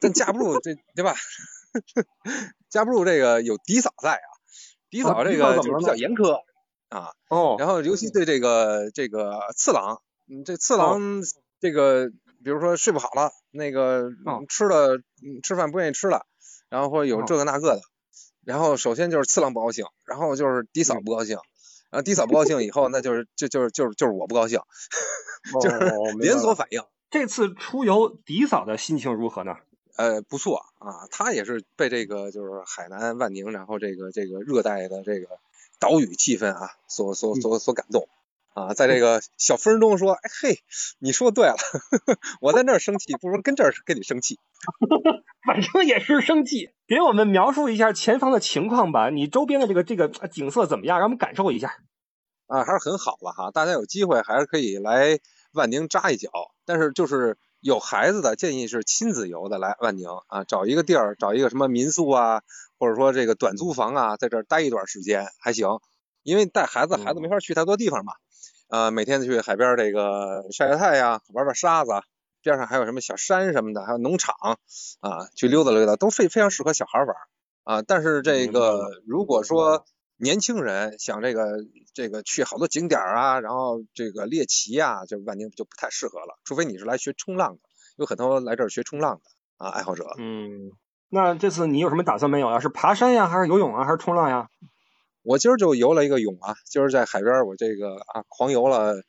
[0.00, 1.14] 但架不住这， 对吧？
[2.70, 4.28] 架不住这个有嫡嫂在啊，
[4.88, 6.40] 嫡嫂这个就比较严苛
[6.88, 7.10] 啊。
[7.28, 7.56] 哦。
[7.58, 10.00] 然后尤其对这个这个次郎，
[10.30, 11.20] 嗯，这次郎。
[11.60, 12.10] 这个
[12.44, 14.10] 比如说睡不好了，那个
[14.48, 14.98] 吃了
[15.42, 16.26] 吃饭不愿意吃了，
[16.68, 17.80] 然后或者有这个那个的，
[18.44, 21.38] 然后首先就是次郎不高兴，然后就是迪嫂不高兴，
[21.90, 24.60] 然后嫡嫂不高兴以后，那就是就就是就是就是我不高兴，
[25.62, 25.78] 就是
[26.18, 26.82] 连锁反应。
[27.10, 29.56] 这次出游，迪嫂的心情如何呢？
[29.96, 35.28] 呃，不错啊，她也是被这个就是海南万宁，然后这个这个热带的这个
[35.78, 38.08] 岛屿气氛啊，所所所所感动。
[38.54, 40.58] 啊，在这个小风中说，哎嘿，
[41.00, 41.56] 你说对了，
[42.40, 44.38] 我在那儿生气，不如跟这儿跟你生气，
[45.44, 46.70] 反正也是生气。
[46.86, 50.98] 给我们描述一下前方的情况吧，你周边的这个这个景色怎么样？
[51.00, 51.78] 让我们感受一下。
[52.46, 55.18] 啊，还是很好了哈，大家有机会还是可以来
[55.52, 56.30] 万宁扎一脚。
[56.64, 62.42] 但是就是有孩子的，建议是亲子游的来万宁啊，找一个地儿，找一个什么民宿啊，
[62.78, 65.80] 或者说这个短租房啊，在这儿待一段时间还行。
[66.22, 68.14] 因为带孩子，孩子没法去太多地方嘛。
[68.68, 71.92] 呃，每天去海边这个晒晒太阳，玩玩沙子，
[72.42, 74.34] 边上还有什么小山什么的，还有农场
[75.00, 77.16] 啊，去溜达溜达，都非非常适合小孩玩
[77.64, 77.82] 啊。
[77.82, 79.84] 但是这个如果说
[80.16, 81.58] 年轻人想这个
[81.92, 87.60] 这个去好多景点啊，然后这个猎奇啊，就万宁就不太适合了，除非你是来学冲浪的，
[87.96, 90.04] 有很多来这儿学冲浪的啊爱好者。
[90.18, 90.72] 嗯，
[91.10, 92.60] 那这次你有什么打算没有啊？
[92.60, 94.48] 是爬山呀，还是游泳啊，还是冲浪呀？
[95.24, 99.02] 我今儿就游了一个泳啊，今儿在海边我这个啊狂游了，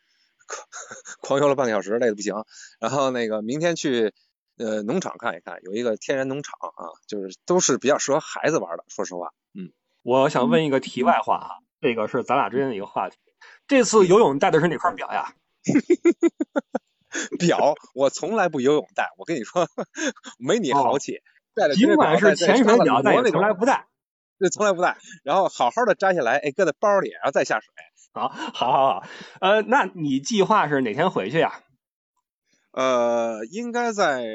[1.22, 2.34] 狂游了半个小时，累的不行。
[2.80, 4.14] 然后那个明天去
[4.58, 8.86] 呃农场看一看，有一个天然农场啊，就是都是比较适合孩子玩的。
[8.88, 9.72] 说实话，嗯，
[10.04, 11.50] 我想问一个题外话啊，
[11.82, 13.18] 这个是咱俩之间的一个话题。
[13.68, 15.34] 这次游泳带的是哪块表呀？
[17.40, 19.68] 表我从来不游泳带，我跟你说，
[20.40, 21.22] 没你豪气。
[21.74, 23.88] 尽管是潜水表，但也从来不戴。
[24.38, 27.74] 这从来不带，然后好好的摘下来，哎，搁在包里，然后再下水。
[28.14, 29.04] 好，好，好，好。
[29.42, 31.62] 呃，那你计划是哪天回去呀？
[32.72, 34.26] 呃，应该在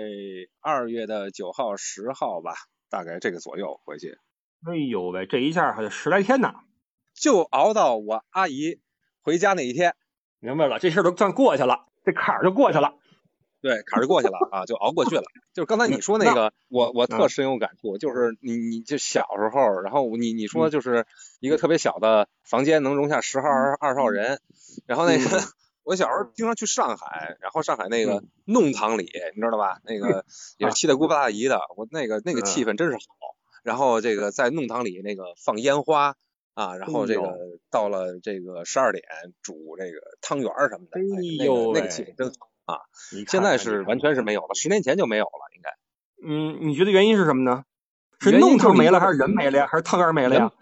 [0.60, 2.54] 二月的九号、十号吧，
[2.88, 4.18] 大概这个左右回去。
[4.66, 6.54] 哎呦喂，这一下还得十来天呢，
[7.14, 8.80] 就熬到我阿姨
[9.22, 9.94] 回家那一天。
[10.38, 12.94] 明白了，这事儿都算过去了，这坎儿就过去了。
[13.60, 15.22] 对，坎儿就过去了啊，就熬过去了。
[15.52, 21.06] 就是刚才你说那个，我我特深有感触，就是你你就小时候，然后你你说就是
[21.40, 24.40] 一个特别小的房间能容下十号二十号人，
[24.86, 25.42] 然后那个
[25.82, 29.80] 我小时候经常去上海，然后上海那个弄堂里，你知道吧？
[29.84, 30.24] 那个
[30.56, 33.00] 也是七大姑八大姨的，我那个那个气氛真是好。
[33.62, 36.16] 然后这个在弄堂里那个放烟花
[36.54, 37.36] 啊，然后这个
[37.70, 39.04] 到了这个十二点
[39.42, 42.49] 煮这个汤圆什么的，哎呦，那个气氛真好。
[42.70, 42.80] 啊，
[43.28, 45.70] 现在是完全是没有了，十年前就没有了，应该。
[46.22, 47.64] 嗯，你觉得原因是什么呢？
[48.20, 49.66] 是弄堂没了，还是人没了呀？
[49.66, 50.52] 还是汤圆没了呀？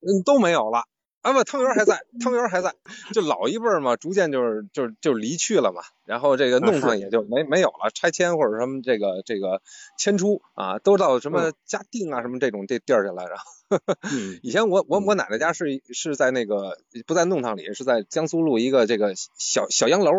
[0.00, 0.84] 嗯，都没有了。
[1.22, 2.74] 啊不，汤圆还在，汤圆还在。
[3.12, 5.82] 就老一辈嘛，逐渐就是就是就离去了嘛。
[6.06, 9.60] 然后这个弄堂也就没没有了，拆迁或者什么这个这个
[9.98, 13.26] 迁出啊，都到什么嘉定啊什么这种这地儿去了。
[13.26, 13.36] 然
[13.68, 13.94] 后
[14.42, 20.12] 以前我我我奶奶家是是在那个不在弄堂里，是在江苏路一个这个小小洋楼。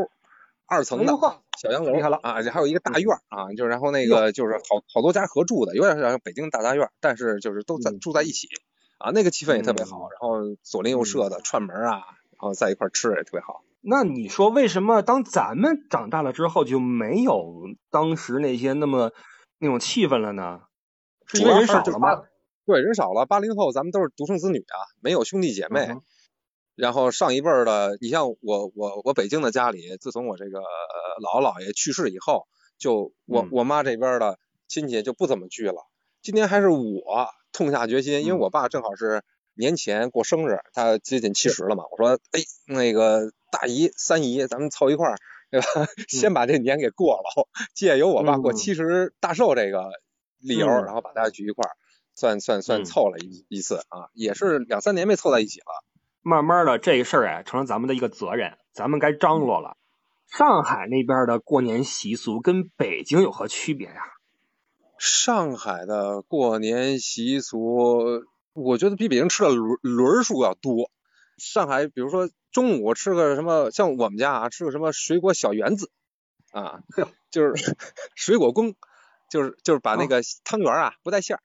[0.71, 1.13] 二层的
[1.61, 8.47] 小洋楼啊，还有一个大院啊，就然后那个就是好好多家合住的，有点像北京大杂院，但是就是都在住在一起
[8.97, 11.91] 啊，那个气氛也特别好，然后左邻右舍的串门啊，
[12.31, 13.65] 然后在一块吃也特别好。
[13.81, 19.11] 那你说为什么当咱们长大了之后就没有当时那些那么
[19.59, 20.61] 那种气氛了呢？
[21.25, 22.21] 是因为人少了吗？
[22.65, 23.25] 对，人少了。
[23.25, 25.89] 八零后咱们都是独生子女啊，没有兄弟姐妹。
[26.81, 30.57] 然后上一辈儿的，你像我我我北京的家里，自从我这个
[31.21, 32.47] 姥姥姥爷去世以后，
[32.79, 35.85] 就我我妈这边的亲戚就不怎么聚了。
[36.23, 39.21] 今年还是我痛下决心，因为我爸正好是
[39.53, 41.83] 年前过生日，他接近七十了嘛。
[41.91, 45.17] 我说，哎，那个大姨三姨，咱们凑一块儿，
[45.51, 45.67] 对吧？
[46.09, 49.91] 先把这年给过了，借由我爸过七十大寿这个
[50.39, 51.77] 理由，然后把大家聚一块儿，
[52.15, 55.85] 算算算凑了一一次啊，也是两三年没凑在一起了。
[56.21, 59.75] 慢慢的，这个事儿哎，成了咱们的一个责任，咱们该张罗了。
[60.27, 64.01] 上海那边的过年习俗跟北京有何区别呀？
[64.97, 70.91] 上海的过年习俗，我觉得比北京吃的轮轮数要多。
[71.37, 75.91] 上海，比如说中午吃个什么，像我们家啊，吃个什么水果小圆子
[76.51, 76.81] 啊，
[77.31, 77.53] 就是
[78.15, 78.75] 水果羹，
[79.29, 81.41] 就是就是把那个汤圆啊不带馅儿，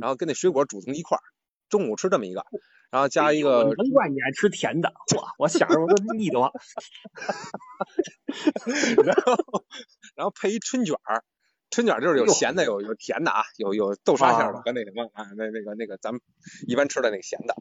[0.00, 1.22] 然后跟那水果煮成一块儿，
[1.68, 2.46] 中午吃这么一个。
[2.90, 6.50] 然后加一个，难怪你爱吃甜的，我我想着我都腻得慌。
[9.04, 9.36] 然后
[10.16, 11.22] 然后配一春卷儿，
[11.70, 16.20] 春卷就是有咸的，有有甜的啊，有有豆沙馅的和那什么啊，那那个那个咱们
[16.66, 17.54] 一般吃的那个咸的。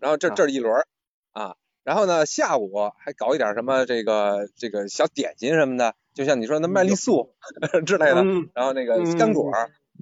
[0.00, 0.86] 然后这这是一轮
[1.32, 7.34] 啊，然后呢下午还搞一点什么这个这个小点心什么的，就像你说那麦丽素
[7.84, 8.22] 之类的，
[8.54, 9.50] 然后那个干果，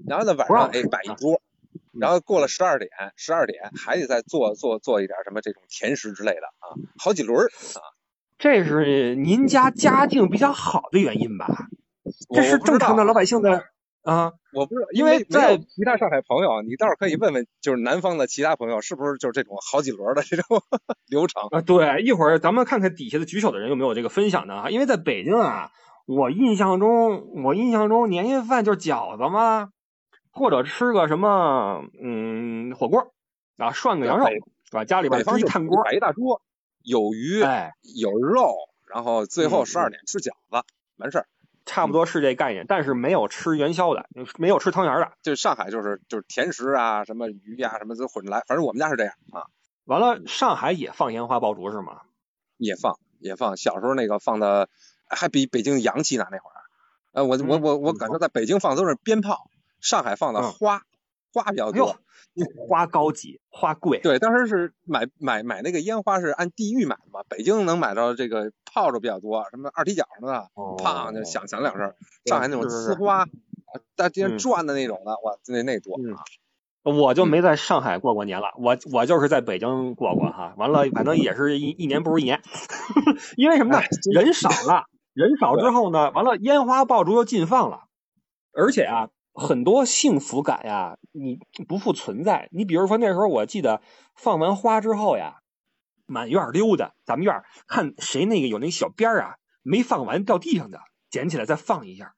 [0.06, 1.40] 然后呢晚上哎摆一桌。
[2.00, 7.80] 然后过了十二点，十二点还得再做做做一点什么这种甜食之类的啊，好几轮啊。
[8.38, 11.46] 这是您家家境比较好的原因吧？
[12.34, 13.64] 这是正常的老百姓的
[14.02, 14.32] 啊。
[14.52, 20.62] 我不知道因为在其他上海朋友，你倒是可以问问，就是南方的其他朋友是不是就是这种好几轮的这种
[21.08, 21.62] 流程啊？
[21.62, 24.70] 对，一会儿咱们看看底下的举手的人有没有这个分享的啊？
[24.70, 25.70] 因为在北京啊，
[26.06, 29.70] 我印象中我印象中年夜饭就是饺子嘛。
[30.36, 33.14] 或者吃个什么，嗯，火锅
[33.56, 34.84] 啊，涮个羊肉，是吧？
[34.84, 36.42] 家里边支一炭锅，摆一大桌，
[36.82, 38.54] 有鱼，哎，有肉，
[38.86, 40.62] 然后最后十二点吃饺子，
[40.98, 41.26] 完事儿，
[41.64, 42.66] 差不多是这概念。
[42.68, 45.10] 但是没有吃元宵的，没有吃汤圆的。
[45.22, 48.42] 就上海就是就是甜食啊，什么鱼呀，什么都混着来。
[48.46, 49.46] 反正我们家是这样啊。
[49.86, 52.02] 完了，上海也放烟花爆竹是吗？
[52.58, 53.56] 也放，也放。
[53.56, 54.68] 小时候那个放的
[55.08, 56.52] 还比北京洋气呢，那会儿。
[57.12, 59.48] 呃，我我我我感觉在北京放都是鞭炮。
[59.86, 60.82] 上海放的花
[61.32, 61.96] 花比较多，
[62.66, 64.00] 花高级，花贵。
[64.00, 71.94] 对，当时是买买买那个烟花是按地域买的嘛，北京能买到这个炮竹比较多，什么二踢脚什么的，砰就响响两声。
[72.24, 73.26] 上海那种呲花，
[73.96, 76.24] 在地上转的那种的，哇，那那多啊！
[76.82, 80.54] 我就没在上海过过年了，我我就是在北京过过哈。
[80.56, 82.42] 完了，反正也是一一年不如一年，
[83.36, 83.80] 因为什么呢？
[84.12, 87.84] 人少了，人少之后呢，完了烟花爆竹又禁放了，
[88.52, 89.10] 而且啊。
[89.36, 92.48] 很多幸福感呀，你不复存在。
[92.52, 93.82] 你比如说那时候，我记得
[94.14, 95.40] 放完花之后呀，
[96.06, 102.14] 满院溜达，咱们院看谁那个有那小边儿啊，没放完掉地上的，捡起来再放一下，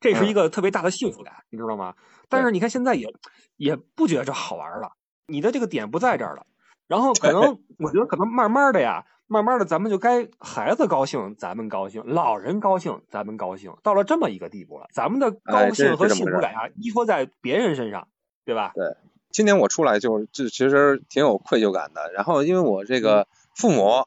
[0.00, 1.94] 这是一个特别大的幸福感，你知道吗？
[2.28, 3.12] 但是你看现在也
[3.56, 4.92] 也不觉得这好玩了，
[5.26, 6.46] 你的这个点不在这儿了。
[6.86, 13.72] 然后可能我觉得可能慢慢的呀，慢慢的咱们就该孩子高兴，咱们高兴；老人高兴，咱们高兴。
[13.84, 18.08] 到了这么一个地步了，咱们的高兴和幸福感啊，依托在别人身上，
[18.44, 18.72] 对吧？
[18.74, 18.96] 对。
[19.30, 22.10] 今年我出来就就其实挺有愧疚感的。
[22.12, 24.04] 然后因为我这个父母，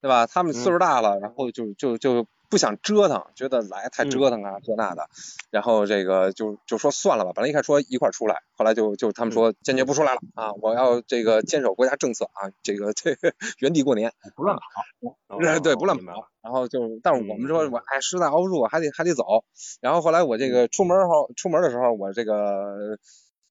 [0.00, 0.28] 对吧？
[0.28, 5.08] 他们岁数大了，然后就就就不想折腾，觉得来太折腾啊这那的。
[5.50, 7.32] 然后这个就就说算了吧。
[7.34, 10.52] 本来一开始说一块出来，后来就就他们说坚决不出来了啊！
[10.60, 15.60] 我要这个坚守国家政策啊，这个这个 原地过年，不乱跑。
[15.60, 16.28] 对，不乱跑。
[16.42, 19.44] 然后就，但是我们说我哎实在熬不住，还得还得走。
[19.80, 22.98] 然后后来我这个出门后出门的时候，我这个。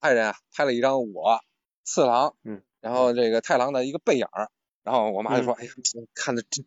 [0.02, 1.42] 爱人啊，拍了一张我
[1.84, 4.50] 次郎，嗯，然后这个太郎的一个背影儿，
[4.82, 5.72] 然后我妈就说：“哎呀，
[6.16, 6.64] 看的真，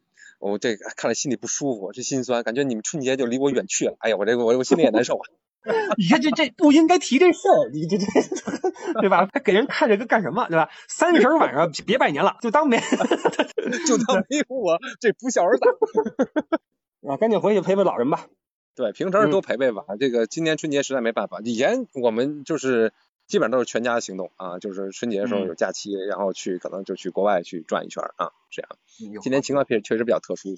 [0.51, 3.97] 我这个看了心里不舒服，这心酸，感觉你们春节就离我远去了。
[4.01, 5.25] 哎呀，我这个我我心里也难受啊。
[5.97, 8.05] 你看这这不应该提这事儿，你这这
[9.01, 9.29] 对吧？
[9.33, 10.49] 还给人看这个干什么？
[10.49, 10.69] 对吧？
[10.89, 12.79] 三十晚上别拜年了，就当没
[13.87, 15.63] 就当没有我这不孝儿子
[17.09, 18.27] 啊，赶紧回去陪陪老人吧。
[18.75, 19.85] 对，平常多陪陪吧。
[20.01, 22.93] 这个今年春节实在没办法，以前我们就是。
[23.33, 28.69] 基本上都是全家行动啊，就是春节的时候有假期，然后去可能就去国外去转一圈啊，这样。
[29.23, 30.51] 今年情况确确实比较特殊。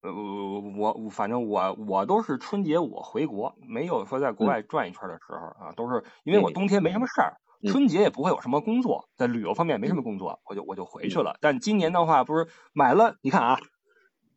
[0.00, 7.38] 呃，我我反正我我都是春节我回国，没有说在国外转一圈的时候啊，都是因为我冬天没什么事儿，
[7.70, 11.36] 春节也不会有什么工作，在旅游方面没什么工作，我就我就回去了。
[11.40, 13.60] 但今年的话，不是买了，你看啊，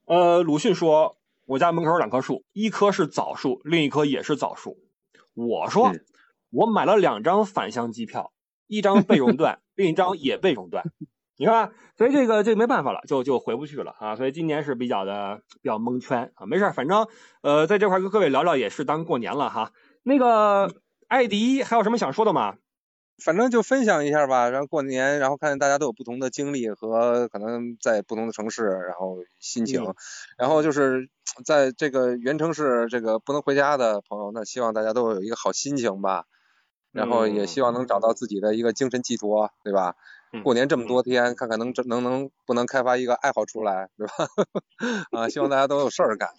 [0.05, 4.77] 呃，鲁迅说我家门口有两棵树，一棵是枣树，另一棵也是枣树。
[5.33, 5.91] 我说。
[6.49, 8.31] 我买了两张返乡机票，
[8.67, 10.83] 一张被熔断，另一张也被熔断。
[11.37, 14.15] 你看，所以这个这没办法了，就就回不去了啊。
[14.17, 16.45] 所以今年是比较的比较蒙圈啊。
[16.45, 17.07] 没事，反正
[17.41, 19.71] 呃，在这块跟各位聊聊也是当过年了哈。
[20.03, 20.73] 那个
[21.07, 22.55] 艾迪还有什么想说的吗？
[23.23, 24.49] 反正就分享一下吧。
[24.49, 29.93] 然后过年，然后看见大家都有不同的经历和可能在不同的城市，然后心情。
[30.37, 31.09] 然后就是
[31.45, 36.25] 在这个原城市这个不能回家的朋友，那希望大家都有一个好心情吧。
[36.91, 39.95] 然后也希望能找到自己的一个精神寄托，对吧？
[40.43, 44.13] 过年这么多天，看看能能能不能开发一个爱好出来，对吧？
[45.11, 46.29] 啊，希望大家都有事儿干，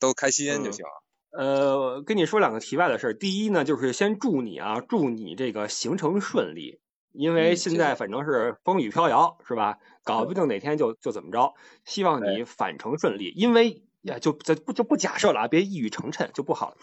[0.00, 0.84] 都开心就行。
[1.30, 3.12] 呃，跟你说两个题外的事儿。
[3.14, 6.80] 第一呢，就是先祝你啊，祝你这个行程顺利，
[7.12, 9.78] 因为现在反正是风雨飘摇，是吧？
[10.04, 11.54] 搞不定哪天就就怎么着。
[11.84, 16.76] 希望你返程顺利，因为呀，就这不就不假设了啊，别一语成谶就不好了。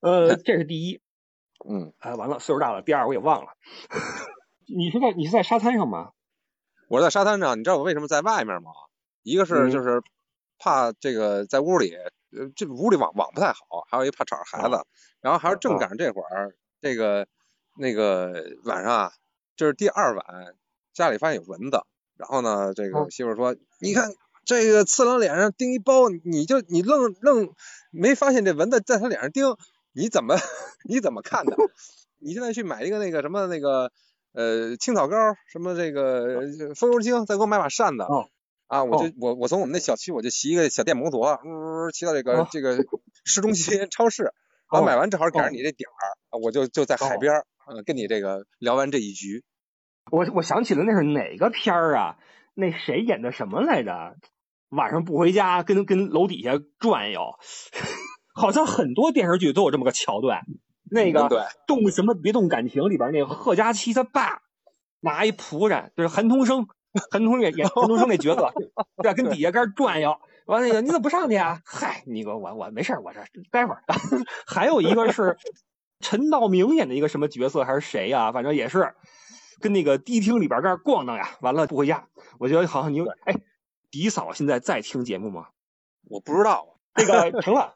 [0.00, 1.00] 呃， 这是第一。
[1.64, 2.82] 嗯，哎，完了，岁数大了。
[2.82, 3.52] 第二，我也忘了。
[4.68, 6.10] 你是在你是在沙滩上吗？
[6.88, 7.58] 我在沙滩上。
[7.58, 8.70] 你知道我为什么在外面吗？
[9.22, 10.02] 一个是就是
[10.58, 11.94] 怕这个在屋里，
[12.36, 14.84] 呃，这屋里网网不太好，还有一怕吵着孩子。
[15.20, 17.26] 然后还是正赶上这会儿，这个
[17.76, 19.12] 那个晚上啊，
[19.56, 20.24] 就是第二晚，
[20.92, 21.80] 家里发现有蚊子。
[22.16, 24.10] 然后呢，这个媳妇说：“你看
[24.44, 27.54] 这个次郎脸上叮一包，你就你愣愣
[27.90, 29.56] 没发现这蚊子在他脸上叮。”
[29.96, 30.36] 你怎么
[30.84, 31.56] 你怎么看的？
[32.18, 33.90] 你现在去买一个那个什么那个
[34.32, 35.16] 呃青草膏，
[35.50, 38.04] 什么这个风油精，再给我买把扇子
[38.66, 38.84] 啊！
[38.84, 42.84] 我就我我从我们那小区我就骑一个小电摩托，呜呜骑到这个这个
[43.24, 44.24] 市中心超市，
[44.70, 47.32] 然后买完正好赶上你这点儿，我就就在海边
[47.66, 49.44] 嗯跟你这个聊完这一局。
[50.10, 52.16] 我我想起了那是哪个片儿啊？
[52.54, 54.16] 那谁演的什么来着？
[54.68, 57.38] 晚上不回家，跟跟楼底下转悠。
[58.36, 60.42] 好像很多电视剧都有这么个桥段，
[60.90, 64.42] 那个动什么别动感情里边那个贺佳琪他爸
[65.00, 66.68] 拿一仆人，就是韩童生，
[67.10, 68.52] 韩童演演韩童生那 角色，
[69.02, 71.62] 对，跟底下跟转悠，完那个你怎么不上去啊？
[71.64, 73.20] 嗨，你个我我没事我这
[73.50, 73.82] 待会儿。
[74.46, 75.38] 还有一个是
[76.00, 78.32] 陈道明演的一个什么角色还是谁呀？
[78.32, 78.94] 反正也是
[79.60, 82.06] 跟那个迪厅里边那逛荡呀，完了不回家。
[82.38, 83.34] 我觉得好像你哎，
[83.90, 85.46] 迪嫂现在在听节目吗？
[86.10, 87.75] 我不知道，这个成了。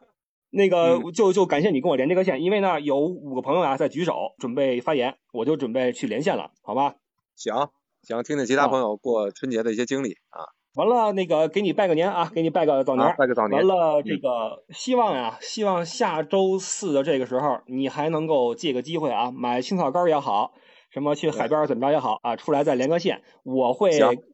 [0.51, 6.95] 那个就就感谢你跟我连这个线，因为呢有五个朋友啊在举手准备发言，我就准备去连线了，好吧？
[7.35, 7.69] 行
[8.03, 10.45] 行，听听其他朋友过春节的一些经历啊。
[10.75, 13.59] 完了，那个给你拜个年啊，给你拜个早年，拜个早年。
[13.59, 20.53] 完了，这个希望呀，希望下周四的这个时候你还能够借个机会啊，买青草膏也好，
[20.89, 23.91] 什么去海边怎么着也好啊，出来再连个线，我会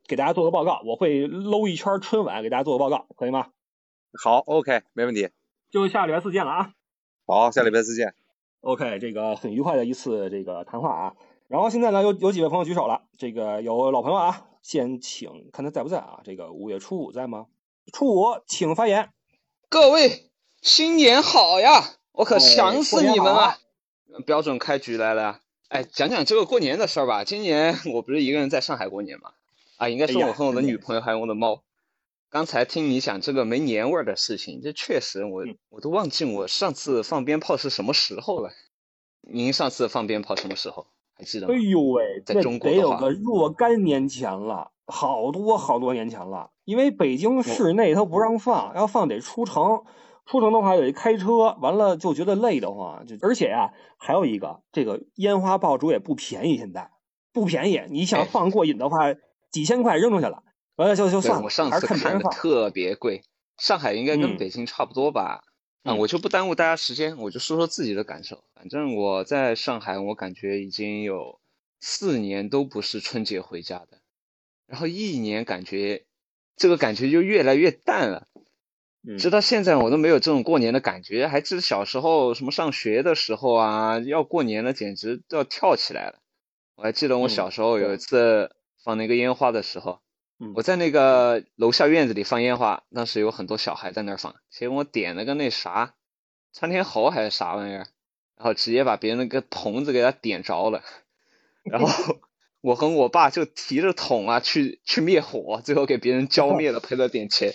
[0.08, 3.48] 给大家做个报告，我会搂一圈春晚给大家做个报告，可以吗？
[4.24, 5.30] 好，OK，没问题。
[5.70, 6.72] 就下礼拜四见了啊！
[7.26, 8.14] 好，下礼拜四见。
[8.62, 11.14] OK，这个很愉快的一次这个谈话啊。
[11.48, 13.04] 然后现在呢，有有几位朋友举手了。
[13.18, 16.22] 这个有老朋友啊，先请看他在不在啊？
[16.24, 17.48] 这个五月初五在吗？
[17.94, 19.10] 初五请发言。
[19.70, 21.84] 各位新年好呀！
[22.14, 23.58] 我可哎想死你们了。
[24.26, 27.24] 标准开局来了，哎，讲讲这个过年的事儿吧。
[27.24, 29.32] 今年我不是一个人在上海过年嘛？
[29.78, 31.62] 啊，应该是我和我的女朋友还有我的猫。
[32.30, 38.50] 刚才听你讲这个没年味儿的事情，这确实我嗯我都忘记我上次放鞭炮是什么时候了。
[39.22, 40.88] 您上次放鞭炮什么时候？
[41.14, 41.58] 还记得吗哎？
[41.58, 46.52] 呦喂，在中国得有个若干年前了，好多好多年前了。
[46.66, 49.84] 因为北京市内它不让放，要放得出城。
[50.26, 53.06] 出城的话得开车，完了就觉得累得慌。
[53.08, 56.92] 就而且呀、还有一个，这个烟花爆竹也不便宜，现在
[57.32, 57.82] 不便宜。
[57.90, 58.98] 你想哎放过瘾的话，
[59.50, 60.44] 几千块扔出去了，
[60.78, 62.30] 完了就就算了，我上次看的。
[62.30, 63.24] 特别贵，
[63.58, 65.44] 上海应该跟嗯北京差不多吧？
[65.84, 68.44] 啊，嗯我就不耽误大家时间，我就说说自己的感受。
[68.56, 71.40] 反正我在上海，我感觉已经有
[71.80, 74.00] 四年都不是春节回家的，
[74.66, 76.06] 然后一年感觉
[76.56, 78.28] 这个感觉就越来越淡了。
[79.04, 86.20] 嗯直到现在我都没有这种过年的感觉，还记得小时候什么上学的时候啊，要过年了简直都要跳起来了。
[86.76, 88.54] 我还记得我嗯小时候有一次
[88.84, 90.02] 放那个烟花的时候，
[90.40, 90.54] 嗯。
[90.56, 95.96] 我在那个楼下院子里放烟花，当时有很多小孩在那儿放，结果我点了个那啥
[96.54, 97.88] 窜天猴还是啥玩意儿，
[98.36, 100.84] 然后直接把别人那个筒子给他点着了，
[101.64, 101.88] 然后
[102.62, 107.54] 我和我爸就提着桶啊去去灭火，最后给别人浇灭了，赔了点钱。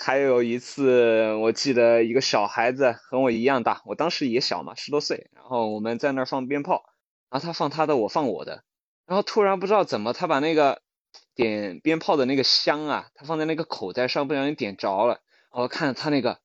[0.00, 6.84] 还有一次，我记得一个小孩子和我一样大，我当时也小嘛，十多岁，然后我们在那儿放鞭炮，
[7.30, 8.62] 然后他放他的，我放我的，
[9.06, 10.82] 然后突然不知道怎么，他把那个
[11.38, 15.20] 点鞭炮的那个香啊，他放在那个口袋上，不小心点着了，
[15.52, 16.40] 我看他那个，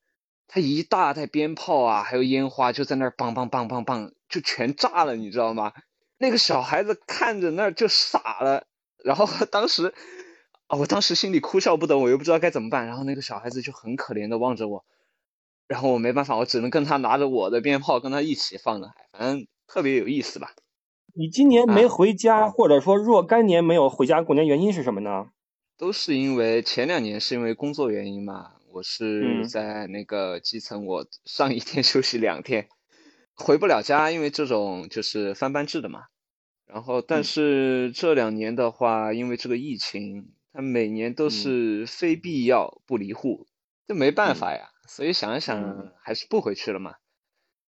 [0.46, 5.72] 他一大袋鞭炮啊，还有烟花就在那儿梆梆梆梆梆，就全炸了，你知道吗？
[6.18, 8.66] 那个小孩子看着那儿就傻了，
[9.04, 9.92] 然后当时。
[10.66, 12.86] 啊，我当时心里哭笑不得，我又不知道该怎么办。
[12.86, 14.82] 然后那个小孩子就很可怜的望着我，
[15.68, 20.54] 然后我没办法，我只能跟他拿着我的鞭炮跟他一起放的，反正特别有意思吧。
[21.16, 25.28] 你今年没啊回家，或者说若干年没有回家过年，原因是什么呢？
[25.78, 32.68] 都是因为前两年是因为工作原因嘛，我是嗯在那个基层，我上一天 休息两天，
[33.34, 36.06] 回不了家，因为这种就是翻班制的嘛。
[36.66, 43.46] 然后，但嗯是这两年的话，因为这个疫情，他每年都嗯是非必要不离户，
[43.86, 44.70] 这没办嗯法呀。
[44.88, 46.94] 所以想一想嗯，还是不回去了嘛。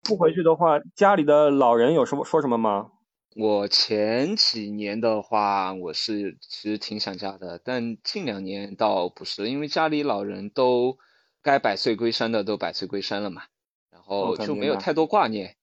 [0.03, 2.91] 不回去的话，家里的老人有什么说什么吗？
[3.37, 10.97] 我前几年的话，我是其实挺想家的，但近两年倒不是，因为家里老人都
[11.43, 13.43] 该百岁归山的都百岁归山了嘛，
[13.91, 15.57] 然后就没有太多挂念。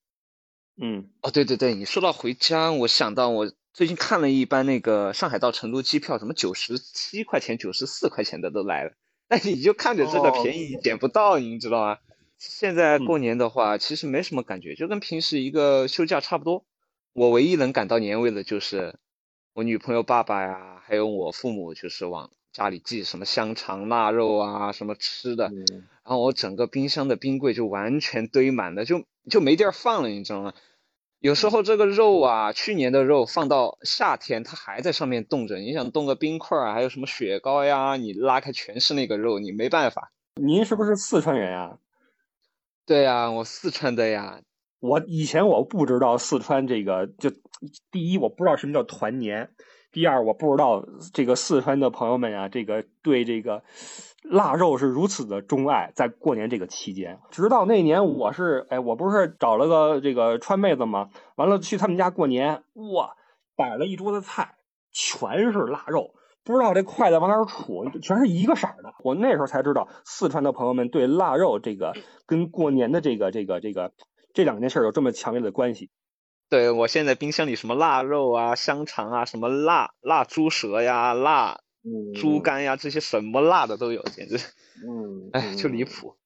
[0.77, 8.93] 嗯哦，对对对，你说到回家，我想到我最近看了一班那个上海到成都机票，什么九十七块钱、九十四块钱的都来了，
[9.29, 11.99] 但你就看着这个哦便宜点不到，你知道吗？
[12.37, 16.67] 现在嗯过年的话，其实没什么感觉，就跟平时一个休假差不多。
[17.13, 18.99] 我唯一能感到年味的就是
[19.53, 25.67] 我女朋友爸爸呀，还有我父母，就是往家里寄什么香肠、腊肉啊，什么吃的，嗯
[26.05, 30.55] 然后我整个冰箱的冰柜就完全堆满了，就就没地儿放了，你知道吗？
[31.21, 35.59] 有时候这个肉啊，去年的肉放到夏天，它还在上面冻着。
[35.59, 40.11] 你想冻个冰块儿啊，还有什么雪糕呀，你拉开全是那个肉，你没办法。
[40.35, 41.79] 您是不是四川人啊？
[42.85, 44.41] 对呀，我四川的呀，
[44.83, 47.31] 我以前我不知道四川这个，就
[47.93, 49.51] 第一我不知道什么叫团年，
[49.93, 53.63] 第二我不知道这个四川的朋友们啊，这个对这个
[54.25, 61.11] 腊肉是如此的钟爱，在过年这个期间，直到那年我是哎，我不是找了个这个川妹子吗？
[61.37, 63.15] 完了去他们家过年，哇，
[63.55, 64.57] 摆了一桌子菜，
[64.91, 66.11] 全是腊肉。
[66.43, 68.93] 不知道这筷子往哪儿杵，全是一个色儿的。
[69.05, 71.93] 我那时候才知道，四川的朋友们对腊肉这个
[72.27, 73.93] 跟过年的这个这个这个
[74.33, 75.91] 这两件事儿有这么强烈的关系。
[76.49, 81.61] 对我现在冰箱里什么腊肉啊、香肠啊、什么腊腊猪舌呀、腊
[82.15, 86.17] 猪肝呀，这些什么辣的都有，简直，嗯，哎，就离谱。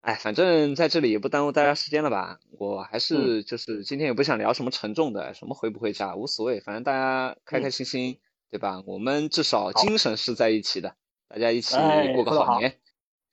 [0.00, 2.38] 哎，反正在这里也不耽误大家时间了吧？
[2.58, 8.18] 我还是就是今天也不想聊什么沉重的，什么回不回家无所谓，反正大家开开心心，
[8.50, 8.82] 对吧？
[8.86, 10.94] 我们至少精神是在一起的，
[11.28, 12.78] 大家一起哎过个好年。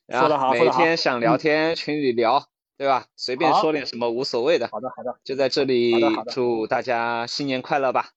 [0.10, 2.48] 说得好每说得好天想聊天，群里聊，
[2.78, 3.06] 对吧？
[3.16, 4.68] 随便说点什么无所谓的。
[4.72, 8.10] 好的好的，就在这里好的好的祝大家新年快乐吧！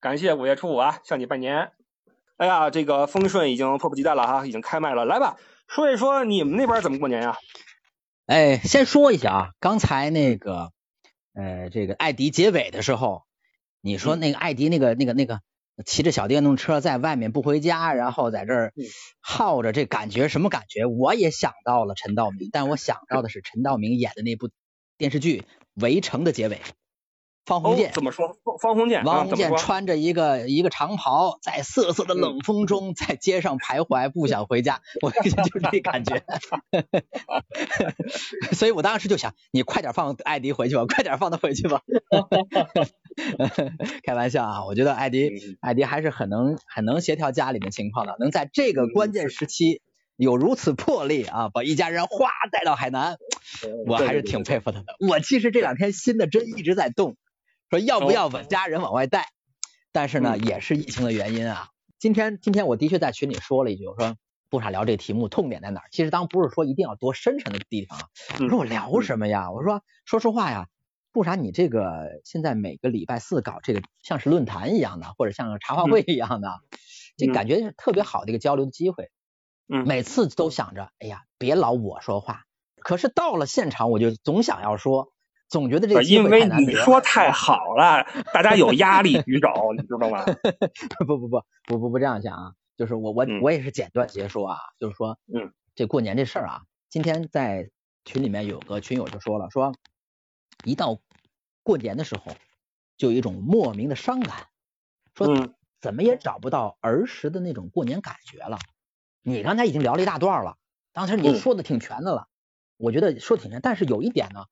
[0.00, 1.72] 感谢五月初五啊，向你拜年。
[2.36, 5.36] 哎呀，这个丰顺已经迫不及待了哈，已经开麦了，来吧，
[5.68, 7.36] 说一说你们那边怎么过年呀？
[8.26, 10.72] 哎，先说一下啊，刚才那个
[11.34, 13.22] 呃，这个艾迪结尾的时候，
[13.80, 15.40] 你说那个艾迪那个那个那个
[15.84, 18.84] 骑着小电动车在外面不回家，然后在这儿嗯
[19.20, 20.84] 耗着，这感觉什么感觉？
[20.86, 24.50] 我也想到了陈道明，但我想到的是陈道明演的那部
[24.98, 25.40] 电视剧
[25.74, 26.60] 《围城》的结尾，
[27.44, 28.28] 方鸿哦渐，怎么说？
[28.44, 29.54] 方方鸿渐啊，王鸿渐？
[29.56, 35.30] 穿着一个一个长袍，在瑟瑟的冷风中在街上徘徊，不想回家，我就是
[35.70, 36.22] 这感觉。
[38.52, 41.82] 所以我当时就想，你快点放艾迪回去吧，快点放他回去吧。
[44.04, 49.82] 开玩笑啊，我觉得艾迪嗯艾迪还是很能很能协调家里的情况的，能在这个关键时期
[50.16, 53.16] 有如此魄力啊，把一家人哗带到海南，
[53.86, 54.84] 我还是挺佩服他的。
[55.00, 57.16] 我其实这两天心的针一直在动，
[57.72, 59.28] 说要不要把家人往外带，
[59.92, 61.70] 但是呢，嗯也是疫情的原因啊。
[61.98, 64.14] 今天今天我的确在群里说了一句，我说
[64.50, 65.88] 不傻聊这题目痛点在哪儿？
[65.90, 68.08] 其实当不是说一定要多深沉的地方啊，
[68.40, 69.50] 我说我聊什么呀？
[69.50, 70.66] 我说说实话呀，
[71.12, 76.50] 不傻，你这个现在每个礼拜四搞这个像是论坛一样的，或者像个茶话会一样的，
[77.16, 79.10] 这嗯感觉是特别好的一个交流的机会。
[79.72, 82.42] 嗯每次都想着，哎呀，别老我说话。
[82.80, 85.11] 可是到了现场，我就总想要说，
[85.52, 86.46] 总觉得这个因为。
[86.46, 90.24] 你说太好了，大家有压力举手， 你知道吗？
[90.98, 97.70] 不不不不不不这样想啊，就是我我嗯我也是简短截说啊，就是说，嗯，这过年这事儿啊，今天在
[98.04, 99.74] 群里面有个群友就说了，说
[100.64, 100.98] 一到
[101.62, 102.32] 过年的时候，
[102.96, 104.46] 就有一种莫名的伤感，
[105.14, 108.58] 说嗯怎么也找不到儿时的那种过年感觉了。
[109.22, 110.56] 你刚才已经聊了一大段了，
[110.92, 112.28] 当时你嗯说的挺全的了，
[112.78, 114.46] 我觉得说挺全，但是有一点呢，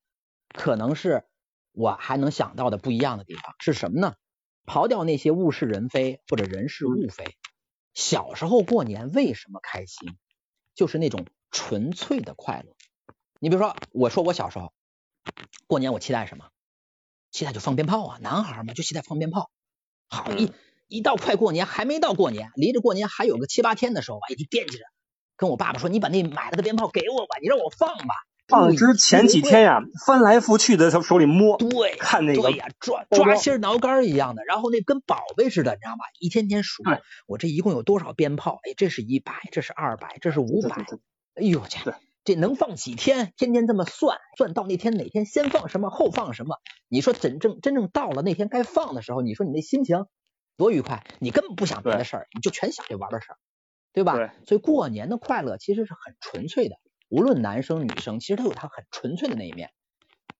[0.52, 1.24] 可能是
[1.72, 4.14] 我还能想到的不一样的地方是什么呢？
[4.66, 7.36] 刨掉那些物是人非或者人是物非，
[7.94, 10.16] 小时候过年为什么开心？
[10.74, 12.76] 就是那种纯粹的快乐。
[13.40, 14.72] 你比如说，我说我小时候
[15.66, 16.50] 过年，我期待什么？
[17.30, 19.50] 期待就放鞭炮啊，男孩嘛就期待放鞭炮。
[20.08, 20.52] 好一
[20.88, 24.84] 一到快过年，还没到过年，离着过年还有个七八天的时候，哎，就惦记着
[25.36, 28.14] 跟我爸爸说：“你把那买了的鞭炮给我吧，你让我放吧。”
[28.50, 36.04] 放之前几天呀，翻来覆去的从手里摸，对，看那个对呀，抓抓心儿挠肝儿一样的，然后那跟宝贝似的，你知道吗？
[36.18, 36.82] 一天天数，
[37.26, 38.58] 我这一共有多少鞭炮？
[38.64, 40.84] 哎，这是一百，这是二百，这是五百，
[41.34, 41.94] 哎呦去对，
[42.24, 43.32] 这能放几天？
[43.36, 46.56] 天天这么算，算到那天哪天先放什么，后放什么？
[46.88, 50.06] 你说真正真正到了那天该放的时候，你说你那心情
[50.56, 51.04] 多愉快？
[51.20, 53.36] 你根本不想别的事儿，你就全想这玩的事儿，
[53.92, 54.16] 对吧？
[54.16, 56.76] 对所以过年的快乐其实是很纯粹的，
[57.10, 59.70] 无论男生女生，其实都有他很纯粹的那一面。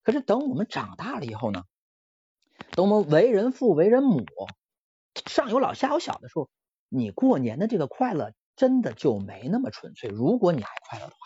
[0.03, 1.65] 可是等我们长大了以后呢，
[2.71, 4.25] 等我们为人父、为人母，
[5.27, 6.49] 上有老下有小的时候，
[6.89, 10.09] 你过年的这个快乐真的就没那么纯粹。
[10.09, 11.19] 如果你还快乐的话，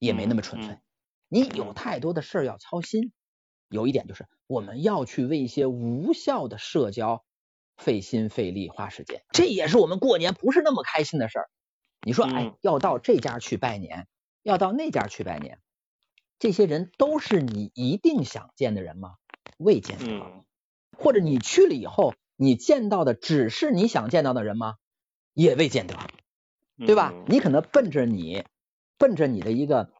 [0.00, 0.74] 也没那么纯粹。
[0.74, 0.80] 嗯
[1.28, 3.12] 你有太多的事儿要操心。
[3.68, 7.24] 有一点就是，我们要去为一些无效的社交
[7.76, 11.50] 费心费力花时间，这也是我们过年不是那么开心的事儿。
[12.02, 14.06] 你说，哎嗯，要到这家去拜年，
[14.44, 15.58] 要到那家去拜年，
[16.38, 19.14] 这些人都是你一定想见的人吗？
[19.58, 20.04] 未见得。
[20.06, 20.44] 嗯
[20.96, 24.76] 或者你去了以后，你见到的只是你想见到的人吗？
[25.32, 25.96] 也未见得，
[26.76, 27.10] 对吧？
[27.12, 28.44] 嗯你可能奔着你，
[28.96, 29.90] 奔着你的一个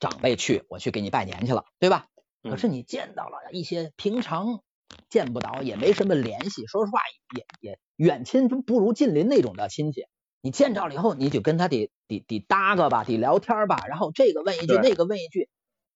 [0.00, 2.08] 长辈去，我去给你拜年去了，对吧？
[2.42, 4.62] 嗯可是你见到了一些平常
[5.08, 7.00] 见不到，也没什么联系，说实话
[7.34, 10.04] 也也远亲不如近邻那种的亲戚。
[10.40, 15.48] 你见着了以后，你就跟他得得得搭个吧，得聊天吧，然后这个问一句，那个问一句，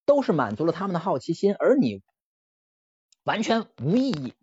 [0.04, 2.02] 都是满足了他们的好奇心，而你
[3.24, 4.34] 完全无意义，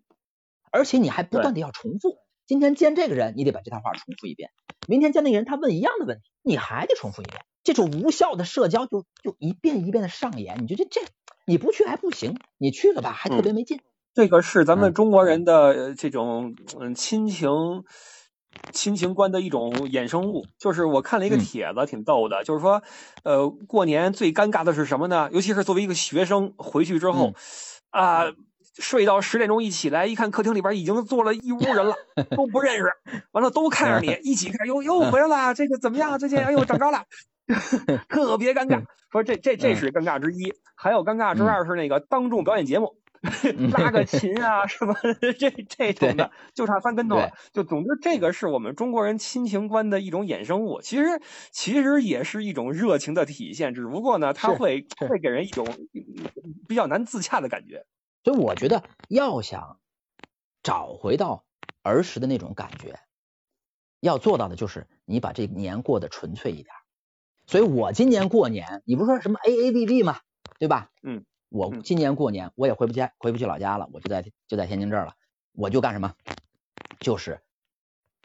[0.70, 2.16] 而且你还不断的要重复。
[2.46, 4.50] 今天见这个人，你得把这套话重复一遍；
[4.88, 7.44] 明天见那个人，他问一样的问题，你还得重复一遍。
[7.62, 11.02] 这种无效的社交就就一遍一遍的上演，你觉得这
[11.46, 13.80] 你不去还不行，你去了吧还特别没劲。
[14.14, 17.50] 这个是咱们嗯中国人的呃这种嗯亲情
[18.72, 20.44] 亲情观的一种衍生物。
[20.58, 22.82] 就是我看了一个嗯帖子，挺逗的，就是说，
[23.24, 25.28] 呃，过年最尴尬的是什么呢？
[25.32, 27.34] 尤其是作为一个学生回去之后，
[27.90, 28.24] 啊、
[28.78, 31.94] 睡到十点钟一起来，一看客厅里边已经坐了一屋人了，
[32.36, 32.84] 都不认识，
[33.32, 36.18] 完了都看着你，一起看，哟哟回来了，这个怎么样？
[36.18, 37.04] 最近哎呦长高了，
[38.08, 38.82] 特别尴尬。
[39.10, 42.94] 说这这这是尴尬之一，还有尴尬之二是那个当众表演节目。
[43.72, 44.94] 拉个琴啊什么
[45.38, 47.30] 这这种的，就差翻跟头了。
[47.52, 50.80] 就总之，这个是我们中国人亲情观的一种衍生物。
[50.80, 51.20] 其实
[51.52, 55.66] 其实也是一种热情的体现，只不过呢，它会会给人一种
[56.66, 57.84] 比较难自洽的感觉。
[58.24, 59.80] 所以我觉得要想
[60.62, 61.44] 找回到
[61.82, 63.00] 儿时的那种感觉，
[64.00, 66.74] 要做到的就是你把这年过得纯粹一点。
[67.46, 70.20] 所以我今年过年，你不是说什么 A A B B 吗？
[70.58, 70.90] 对吧？
[71.02, 75.14] 嗯，嗯我今年过年我也回不家，回不去老家了，我就在就在天津这儿了。
[75.52, 76.14] 我就干什么？
[77.00, 77.42] 就是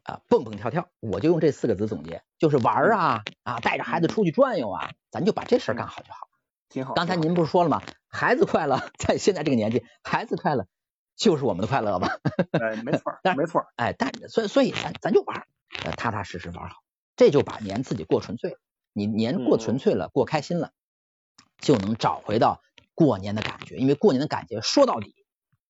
[0.03, 6.29] 啊，蹦蹦跳跳，我就用这四个字总结，就是玩啊啊，带着孩子出去转悠啊，咱就把这事儿干好就好。
[6.69, 6.93] 挺好。
[6.93, 7.81] 刚才您不是说了吗？
[8.07, 10.67] 孩子快乐，在现在这个年纪，孩子快乐
[11.15, 12.19] 就是我们的快乐吧？
[12.51, 13.65] 哎，没错，没错。
[13.75, 15.47] 哎，但所以所以咱咱就玩，
[15.83, 16.83] 呃，踏踏实实玩好，
[17.15, 18.57] 这就把年自己过纯粹。
[18.93, 20.71] 你年过纯粹了，过开心了，
[21.57, 22.61] 就能找回到
[22.95, 23.75] 过年的感觉。
[23.75, 25.13] 因为过年的感觉说到底，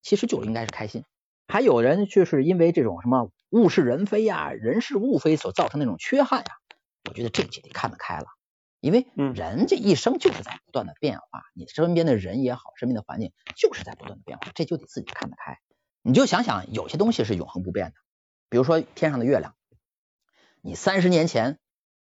[0.02, 1.04] 其实就应该是开心。
[1.48, 6.54] 还有人就是因为这种什么物是人非呀、人是物非所造成那种缺憾呀，
[7.10, 8.28] 我觉得这就得看得开了。
[8.80, 15.58] 因为人这一生就是在不断的变化，你身边的人也好，身边的环境就是在不断的变化，这就得自己看得开。
[16.04, 17.94] 你就想想，有些东西是永恒不变的，
[18.48, 19.56] 比如说天上的月亮，
[20.62, 21.58] 你三十年前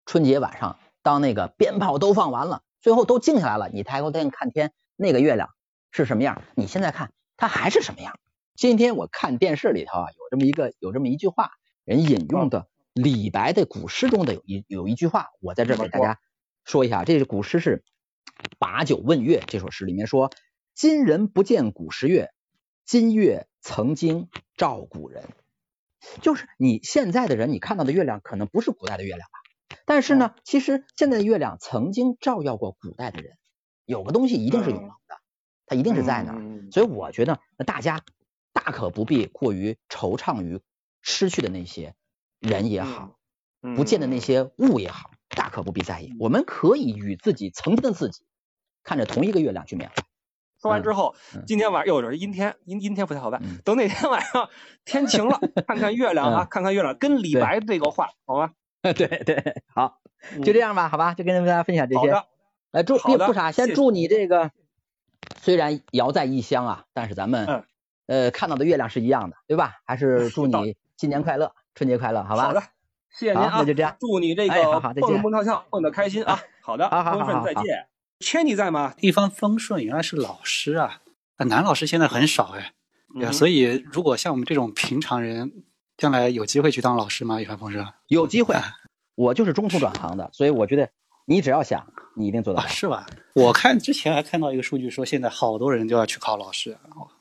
[0.06, 5.50] 春节晚上，当那个鞭炮都放完了，最后都静下来了，你抬头再看天，那个月亮
[5.92, 6.44] 是什么样？
[6.56, 8.20] 你现在看它还是什么样？
[8.56, 11.52] 今天我看电视里头啊，有这么一个有这么一句话，
[11.84, 16.20] 人引用的李白的古诗中的有一有一句话，我在这给大家
[16.64, 17.04] 说一下。
[17.04, 17.78] 这是古诗是
[18.58, 20.32] 《把酒问月》这首诗里面说
[20.74, 22.32] ：“今人不见古时月，
[22.86, 25.26] 今月曾经照古人。”
[26.22, 29.78] 就是你现在的人，你看到的月亮可能不是古代的月亮吧？
[29.86, 33.38] 但是呢，其实现在的月亮曾经照耀过古代的人。
[33.86, 35.16] 有个东西一定是永恒的，
[35.66, 36.42] 它一定是在那儿。
[36.72, 38.02] 所以我觉得，那大家。
[38.58, 40.62] 大可不必过于惆怅于
[41.02, 41.94] 失去的那些
[42.40, 43.18] 人也好，
[43.76, 46.16] 不见的那些物也好，大可不必在意。
[46.20, 48.24] 我们可以与自己曾经的自己
[48.82, 49.96] 看着同一个月亮去缅怀。
[50.60, 51.16] 说完之后，
[51.46, 53.42] 今天晚上又是阴天，阴阴天不太好办。
[53.66, 54.50] 等哪天晚上
[54.86, 58.54] 天晴了，看看月亮啊，看看月亮，跟李白对个话，好吗？
[58.82, 60.00] 对对，好，
[60.44, 62.10] 就这样吧，好吧，就跟大家分享这些。
[62.72, 64.52] 好的，来祝不傻，先祝你这个
[65.42, 67.64] 虽然遥在异乡啊，但是咱们。
[68.08, 69.78] 呃，看到的月亮是一样的，对吧？
[69.84, 72.44] 还是祝你新年快乐，春节快乐，好吧？
[72.44, 72.62] 好的，
[73.10, 76.40] 谢谢您啊，那就这样，祝你这个蹦蹦跳跳，蹦得开心啊！
[76.62, 77.88] 好的， 风顺再见。
[78.20, 78.94] 千你在吗？
[79.00, 81.02] 一帆风顺，原来是老师啊！
[81.38, 82.54] 男老师现在很少
[83.20, 85.64] 哎，所以如果像我们这种平常人，
[85.98, 87.42] 将来有机会去当老师吗？
[87.42, 88.56] 一帆风顺，有机会。
[89.16, 90.88] 我就是中途转行的，所以我觉得。
[91.26, 93.06] 你只要想，你一定做到，是吧？
[93.34, 96.78] 我看之前还看到一个数据，说现在好多人就要去考老师。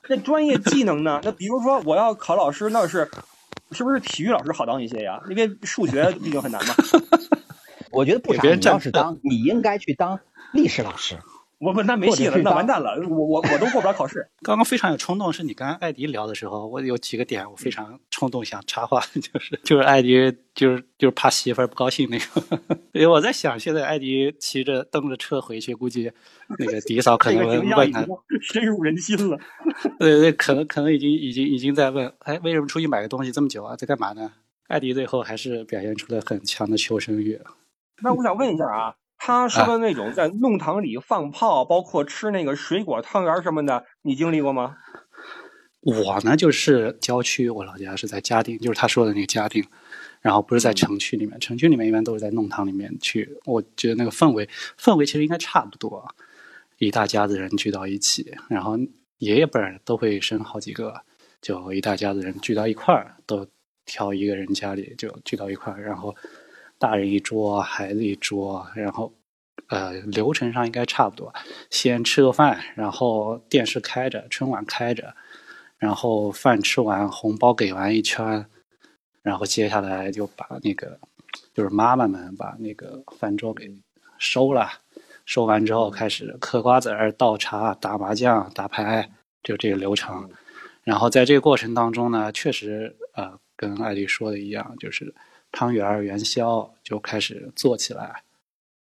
[0.08, 1.20] 那专业技能呢？
[1.24, 3.10] 那比如说我要考老师，那是
[3.72, 5.20] 是不是体育老师好当一些呀？
[5.30, 6.74] 因为数学毕竟很难嘛。
[7.90, 10.20] 我觉得不傻，你要是当， 你应该去当
[10.52, 11.16] 历史老师。
[11.64, 14.28] 我不，那没戏了，那完蛋了，我我我都过不了考试。
[14.44, 22.60] 刚刚非常有冲动，是你跟艾迪聊的时候，我有几个点我非常冲动想插话， 就是就是艾迪就是就是怕媳妇儿不高兴那个，
[22.92, 26.12] 因为我在想，现在艾迪骑着蹬着车回去，估计
[26.58, 28.06] 那个迪嫂可能问问他，
[28.42, 29.38] 深入人心了。
[29.98, 34.30] 对对，可能可能已经已经已经在问，哎，为什么出去买个东西这么久啊，在干嘛呢？
[34.68, 37.40] 艾迪最后还是表现出了很强的求生欲。
[38.02, 38.94] 那我想问一下啊。
[39.26, 44.76] 他说的那种在弄堂里放炮，包括吃那个水果汤圆什么的，你经历过吗？
[45.80, 49.64] 我呢，就是郊区，我老家是在嘉定，就是他说的那个嘉定，
[50.20, 53.38] 然后不是在城区里面，城区里面一般都是在弄堂里面去。
[53.46, 54.46] 我觉得那个氛围，
[54.78, 56.06] 氛围其实应该差不多，
[56.76, 58.76] 一大家子人聚到一起，然后
[59.16, 61.00] 爷爷辈儿都会生好几个，
[61.40, 63.46] 就一大家子人聚到一块儿，都
[63.86, 66.14] 挑一个人家里就聚到一块儿，然后。
[66.84, 69.10] 大人一桌，孩子一桌，然后，
[69.68, 71.32] 呃，流程上应该差不多。
[71.70, 75.14] 先吃个饭，然后电视开着，春晚开着，
[75.78, 78.44] 然后饭吃完，红包给完一圈，
[79.22, 81.00] 然后接下来就把那个，
[81.54, 83.74] 就是妈妈们把那个饭桌给
[84.18, 84.68] 收了。
[85.24, 89.10] 收完之后开始嗑瓜子儿、倒茶、打麻将、打牌，
[89.42, 90.28] 就这个流程。
[90.82, 95.14] 然后在这个过程当中呢，确实，呃，跟艾丽说的一样，就是。
[95.54, 98.24] 汤圆元宵就开始做起来，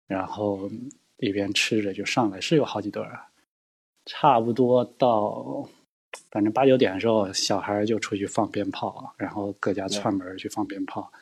[0.07, 0.71] 然后
[1.17, 3.21] 一边吃着就上来，是有好几对儿。
[4.07, 5.69] 差不多到
[6.31, 11.13] 反正八九点的时候，小孩就出去放鞭炮，然后各家串门去放鞭炮，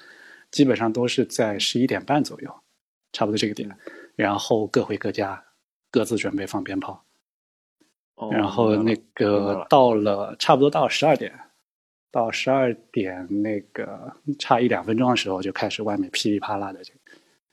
[0.50, 2.54] 基本上都是在十一点半左右，
[3.12, 3.74] 差不多这个点，
[4.16, 5.42] 然后各回各家，
[5.90, 7.02] 各自准备放鞭炮。
[8.32, 11.32] 然后那个到了差不多到十二点。
[12.10, 16.92] 到十二点那个差一两分钟的时候，就开始外面噼里啪啦的就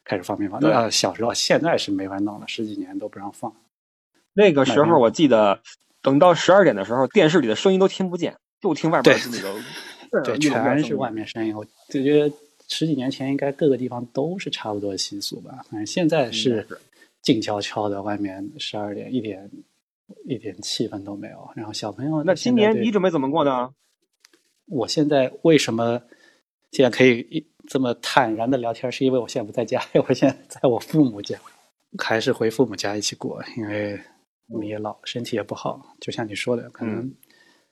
[0.04, 0.60] 开始放鞭炮。
[0.60, 3.54] 那小时候现在是没法弄了，十几年都不让放。
[4.34, 5.60] 那个时候我记得，
[6.02, 9.56] 等到十二点的时候，电视里的声音都听不见，就听外边那个，
[10.24, 11.56] 对，全是外面声音。
[11.56, 12.34] 我就觉得
[12.68, 15.66] 十几年前应该各个地方都是差不多的习俗吧。
[15.70, 16.68] 反正现在是
[17.22, 19.50] 静悄悄的，外面十二点一点
[20.26, 21.50] 一点气氛都没有。
[21.56, 23.70] 然后小朋友，那今年你准备怎么过呢？
[24.68, 26.02] 我现在为什么
[26.72, 31.40] 现在可以一这么坦然的聊天，是因为我现在不在家，我现在在我父母家，
[31.98, 34.00] 还是回父母家一起过，因为
[34.48, 35.96] 我们也老，身体也不好。
[36.00, 37.12] 就像你说的，可能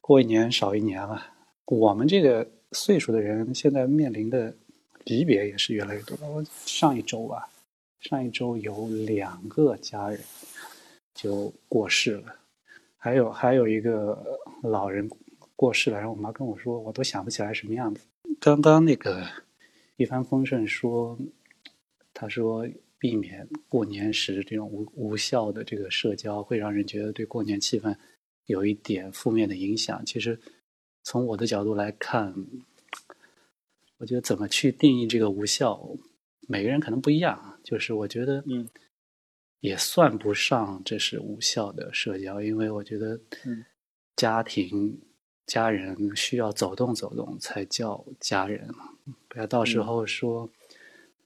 [0.02, 1.24] 过一年少一年了。
[1.66, 4.56] 我们这个岁数的人，现在面临的
[5.06, 6.18] 离别也是越来越多。
[6.28, 7.48] 我上一周吧，
[8.02, 10.20] 上一周有两个家人
[11.14, 12.36] 就过世了，
[12.98, 15.08] 还有还有一个老人
[15.56, 18.06] 过世了，然后我妈跟我说，我都想不起来什么样子。
[18.40, 19.26] 刚刚那个
[19.98, 21.18] 一帆风顺说，
[22.14, 27.96] 他说避免过年时这种无无效的这个社交，会让人觉得对过年气氛
[28.48, 30.04] 有一点负面的影响。
[30.06, 30.40] 其实
[31.04, 32.34] 从我的角度来看，
[33.98, 35.96] 我觉得怎么去定义这个无效，
[36.48, 37.60] 每个人可能不一样。
[37.64, 38.68] 就是我觉得，嗯，
[39.62, 43.64] 也算不上这是无效的社交，因为我觉得，嗯，
[44.16, 45.00] 家庭。
[45.46, 48.74] 家人需要走动走动才叫家人，
[49.28, 50.50] 不要到时候说，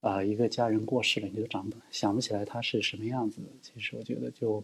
[0.02, 3.40] 啊，一个家人过世了，你就长想不起来他是什么样子。
[3.62, 4.64] 其实我觉得就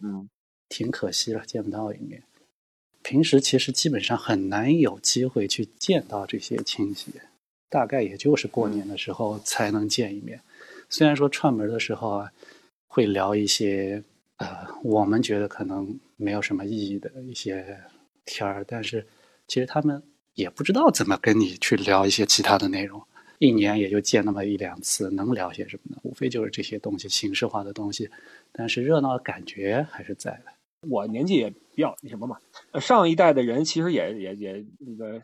[0.70, 2.24] 挺可惜了，见不到一面。
[3.04, 7.12] 平时其实基本上很难有机会去见到这些亲戚，
[7.70, 10.42] 大概也就是过年的时候才能见一面。
[10.90, 12.32] 虽然说串门的时候啊，
[12.88, 14.04] 会聊一些
[14.38, 17.80] 呃我们觉得可能没有什么意义的一些
[18.26, 19.06] 天儿，但是。
[19.48, 20.02] 其实他们
[20.34, 23.02] 也不知道怎么跟你去聊一些其他的内容，
[23.40, 26.02] 一年也就见那么一两次，能聊些什么呢？
[26.04, 28.10] 无非就是这些东西，形式化的东西，
[28.52, 30.46] 但是热闹的感觉还是在的。
[30.90, 32.38] 我年纪也比较那什么嘛，
[32.80, 35.22] 上一代的人其实也也也那个，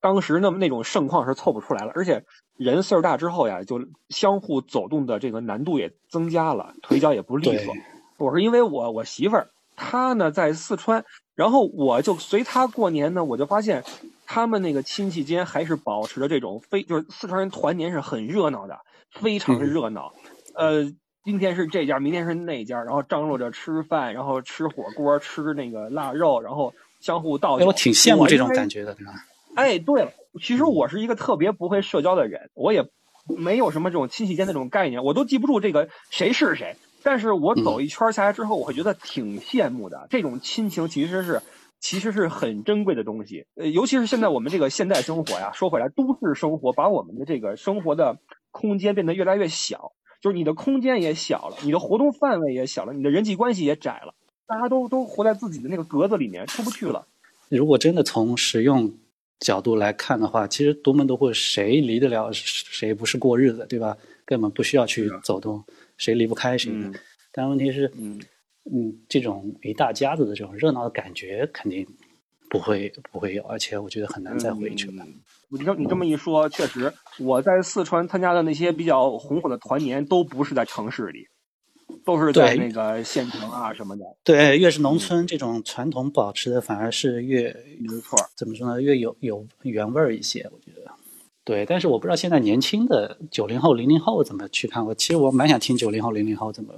[0.00, 2.24] 当时那么那种盛况是凑不出来了，而且
[2.56, 7.74] 人岁数大之后呀，就相互走动的这个难度也增加了，腿脚也不利索。
[8.18, 11.04] 我是因为我我媳妇儿她呢在四川。
[11.34, 13.84] 然后我就随他过年呢，我就发现
[14.26, 18.80] 他们那个亲戚间还是保持着这种非就是四川人团年是很热闹的，
[19.12, 20.12] 非常热闹。
[20.56, 27.64] 呃，今天是这家，明天是那家，然后张罗着吃饭，然后吃火锅，吃那个腊肉，然后相互倒酒。
[27.64, 29.12] 我挺羡慕这种感觉的，对吧？
[29.54, 30.10] 哎，对了，
[30.42, 32.84] 其实我是一个特别不会社交的人，我也
[33.28, 36.74] 没有什么这种亲戚间那种概念，我都记不住这个谁是谁。
[37.10, 40.06] 但是我走一圈下来之后，我会觉得挺羡慕的。
[40.10, 41.40] 这种亲情其实是，
[41.80, 43.46] 其实是很珍贵的东西。
[43.54, 48.18] 呃，尤其是现在我们这个现代生活呀，说回来，都市生活把我们的这个生活的
[48.50, 54.12] 空间变得越来越小，就是你的空间也小了，你的活动范围也小了，你的人际关系也窄了，
[54.46, 57.06] 大家都都活在自己的那个格子里面，出不去了。
[57.48, 58.92] 如果真的从实用
[59.40, 63.96] 角度来看的话，其实独门独户谁离得了谁不是过日子，对吧？
[64.26, 65.64] 根本不需要去走动。
[65.98, 66.72] 谁离不开谁？
[67.30, 68.18] 但问题是，嗯
[68.72, 71.86] 嗯，这种一大家子的这种热闹的感觉肯定
[72.48, 75.06] 不会不会有，而且我觉得很难再回去了。
[75.50, 81.28] 你这你这么一说，确实，我在四川参加的那些比较红火的团年，都不是在城市里，
[82.04, 84.04] 都是在那个县城啊什么的。
[84.24, 88.18] 对，越是农村，这种传统保持的反而是越没错。
[88.36, 88.82] 怎么说呢？
[88.82, 90.90] 越有有原味儿一些，我觉得。
[91.48, 94.94] 对，但是我不知道现在年轻的九零后、零零后怎么去看我。
[94.94, 96.74] 其实我蛮想听九零后、零零后怎么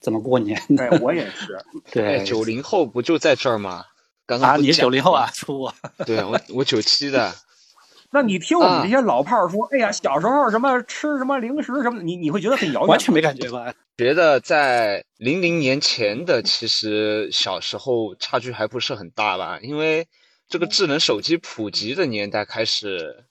[0.00, 1.00] 怎么过年的。
[1.02, 1.58] 我也是。
[1.90, 3.86] 对，九零后不就在这儿吗？
[4.24, 5.28] 刚刚啊，你九零后啊？
[5.34, 5.74] 出我。
[6.06, 7.34] 对我，我九七的。
[8.12, 12.90] 那你听我们这些老炮儿说，哎呀，小时候什么吃什么零食什么，你你会觉得很遥远？
[12.90, 13.74] 完全没感觉吧？
[13.96, 19.58] 觉得在零零年前的，其实小时候差距还不是很大吧？
[19.60, 20.06] 因为
[20.48, 23.24] 这个智能手机普及的年代开始。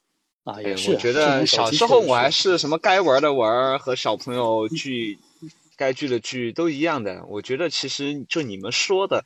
[0.43, 0.91] 啊，也是。
[0.91, 5.17] 我觉得小时候我还是什么该玩的玩，和小朋友聚，
[5.77, 7.23] 该聚的聚都一样的。
[7.27, 9.25] 我觉得其实就你们说的，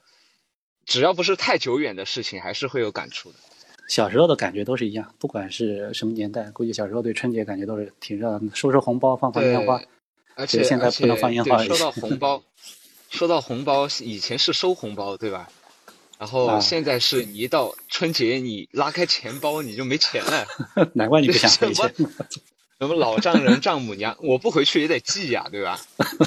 [0.85, 3.39] 只要不是太久远的事情，还是会有感触的。
[3.87, 9.81] 小时候的感觉都是一样，不管是什么年代，估计小时候对春节感觉都是挺热闹的，收收红包，放放烟花。
[10.35, 11.63] 而且现在不能放烟花。
[11.63, 12.43] 说到红包，
[13.09, 15.49] 说到红包，以前是收红包，对吧？
[16.17, 20.45] 然后现在是一到春节，你拉开钱包你就没钱了。
[20.93, 22.07] 难怪你不想 回去。
[22.79, 25.79] 什么老丈人丈母娘，我不回去也得寄呀，对吧？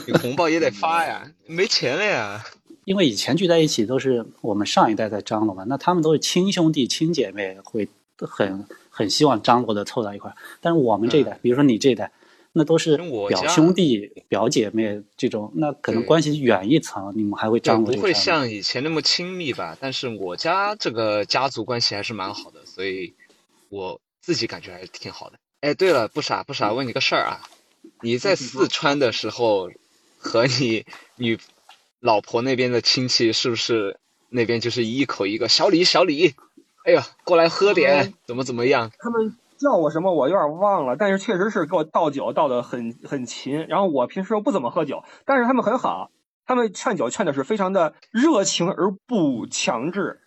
[0.07, 2.45] 你红包也得发呀，没钱了呀。
[2.84, 7.88] 因为以前聚在一起都是我们上一代在张罗嘛，那他们都是亲兄弟亲姐妹，会
[8.18, 10.36] 很很希望张罗的凑到一块儿。
[10.61, 12.11] 但是我们这一代，比如说你这一代。
[12.53, 12.96] 那都是
[13.28, 19.78] 表兄弟、表姐妹这种，那可能关系远一层，你们还会张罗不会像以前那么亲密吧？
[19.80, 23.14] 但是我家这个家族关系还是蛮好的，所以
[23.68, 25.38] 我自己感觉还是挺好的。
[25.61, 27.48] 哎，对了，不傻不傻，问你个事儿啊，
[28.01, 29.70] 你在四川的时候
[30.18, 30.84] 和你
[31.14, 31.38] 女
[32.01, 36.34] 老婆那边的亲戚是不是那边就是一口一个小李小李？
[36.84, 38.90] 哎呀，过来喝点，怎么怎么样？
[38.98, 39.36] 他们。
[39.61, 43.66] 叫我什么我有点忘了，但是确实是给我倒酒倒的很很勤。
[43.66, 46.11] 然后我平时又不怎么喝酒，但是他们很好，
[46.46, 50.20] 他们劝酒劝的是非常的热情而不强制，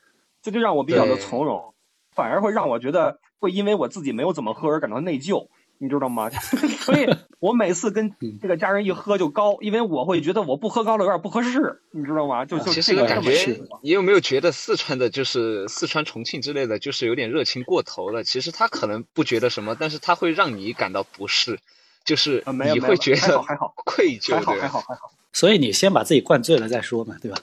[0.43, 1.73] 这就让我比较的从容，
[2.15, 5.47] 反而会让我觉得会因为我自己没有怎么喝而感到内疚。
[5.83, 6.29] 你知道吗？
[6.79, 7.05] 所以
[7.39, 12.45] 我每次跟这个家人一喝就高，因为我会觉得我不喝高了有点不合适，你知道吗？
[12.45, 18.23] 就就其这个感觉你有没有觉得四川的，就是四川、重庆之类的，就是有点热情过头了？
[18.23, 21.59] 其实他可能不觉得什么，但是他会让你感到不适，
[22.05, 22.41] 就是
[22.73, 24.61] 你会觉得还好愧疚，还好对？
[24.61, 25.11] 还好还好。
[25.33, 27.37] 所以你先把自己灌醉了再说嘛，对吧？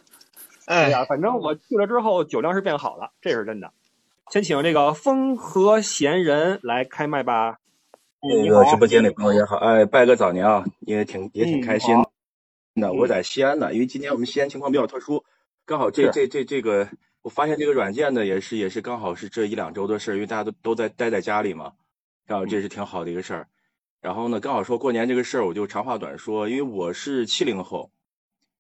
[0.65, 3.71] 哎呀、反正我去了之后酒量是变好了，这是真的。
[4.31, 7.59] 先请这个风和闲人来开麦吧。
[8.23, 12.13] 这你好个直播间的朋友也好，哎，拜个早年啊，也挺也挺嗯开心好。
[12.75, 12.93] 的。
[12.93, 15.25] 我在西安呢，因为今年我们西安情况比较特殊，
[15.65, 16.87] 刚好这这这这个，
[17.23, 21.73] 我发现这个软件呢也是也是刚好是这一两周的事儿，因为大家都都在待在家里嘛，
[22.27, 23.49] 然后这是挺好的一个事儿。
[24.03, 27.91] 然后呢，刚好说过年这个事儿，我就长话短说，因为我是七零后，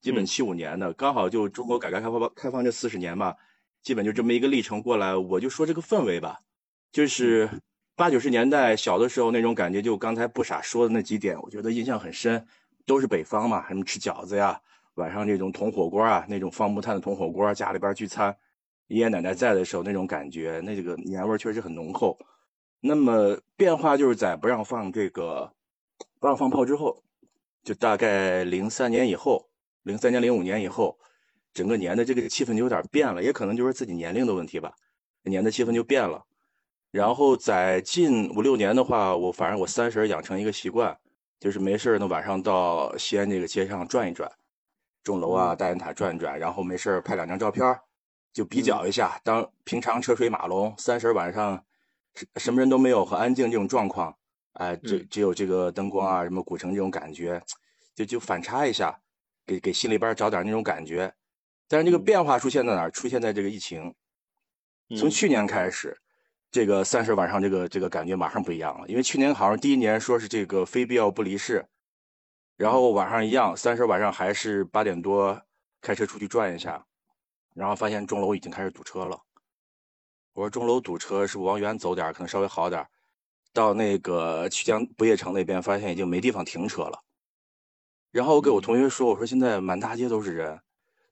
[0.00, 0.26] 基本嗯。
[0.26, 3.36] 七五年的，刚好就中国改革开放开放这四十年吧，
[3.82, 6.40] 基本就这么一个历程过来，我就说这个氛围吧，
[6.92, 7.48] 就是
[8.00, 12.46] 八九十年代小的时候那种感觉，就刚才不傻说的那几点，我觉得印象很深。
[12.86, 14.58] 都是北方嘛，什么吃饺子呀，
[14.94, 18.34] 晚上这种铜火锅啊，那种放木炭的铜火锅，家里边聚餐，
[18.86, 22.18] 爷爷奶奶在的时候那种感觉，那这个年味确实很浓厚。
[22.80, 25.52] 那么变化就是在不让放这个
[26.18, 27.02] 不让放炮之后，
[27.62, 29.50] 就大概零三年以后，
[29.82, 30.98] 零三年零五年以后，
[31.52, 34.72] 整个年的这个气氛就有点变了，也可能就是自己年龄的问题吧，
[35.24, 36.24] 年的气氛就变了。
[36.90, 40.98] 然后在近五六年的话，我反正我三十养成一个习惯，
[41.38, 44.30] 就是没事儿呢晚上到西安这个街上转一转，
[45.02, 47.78] 钟楼啊、大雁塔转一转，然后没事儿拍两张照片，
[48.32, 49.20] 就比较一下。
[49.22, 51.64] 当平常车水马龙，三十晚上
[52.14, 54.16] 什什么人都没有，很安静这种状况，
[54.54, 57.40] 哎，只嗯只有这个灯光啊，什么古城这种感觉，
[57.94, 59.00] 就就反差一下，
[59.46, 61.14] 给给心里边找点那种感觉。
[61.68, 62.90] 但是这个变化出现在哪儿？
[62.90, 63.94] 出现在这个疫情。
[64.98, 65.99] 从嗯去年开始，
[66.50, 71.64] 这个三十晚上这个这个感觉马上不一样了，因为去年好像第一年说是这个非必要不离市，
[72.56, 75.40] 然后晚上一样，三十晚上还是八点多
[75.80, 76.84] 开车出去转一下，
[77.54, 79.20] 然后发现钟楼已经开始堵车了。
[80.32, 82.84] 我说钟楼堵车是不往远走点可能稍微好点，
[83.52, 87.00] 到那个曲江不夜城那边发现已经没地方停车了。
[88.10, 90.60] 然后我给我同学说，我说现在满大街都是人，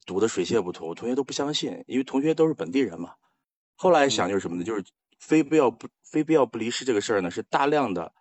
[0.05, 0.89] 堵得水泄不通。
[0.89, 3.15] 我同学都不相信，因为同学都是本地人嘛。
[3.77, 4.65] 后来想就是什么呢？
[4.65, 4.85] 就是
[5.19, 8.13] 非必要不非必要不离市这个事儿呢，是大量的，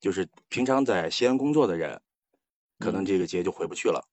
[0.00, 2.00] 就是平常在西安工作的人，
[2.78, 4.08] 可能这个节就回不去了。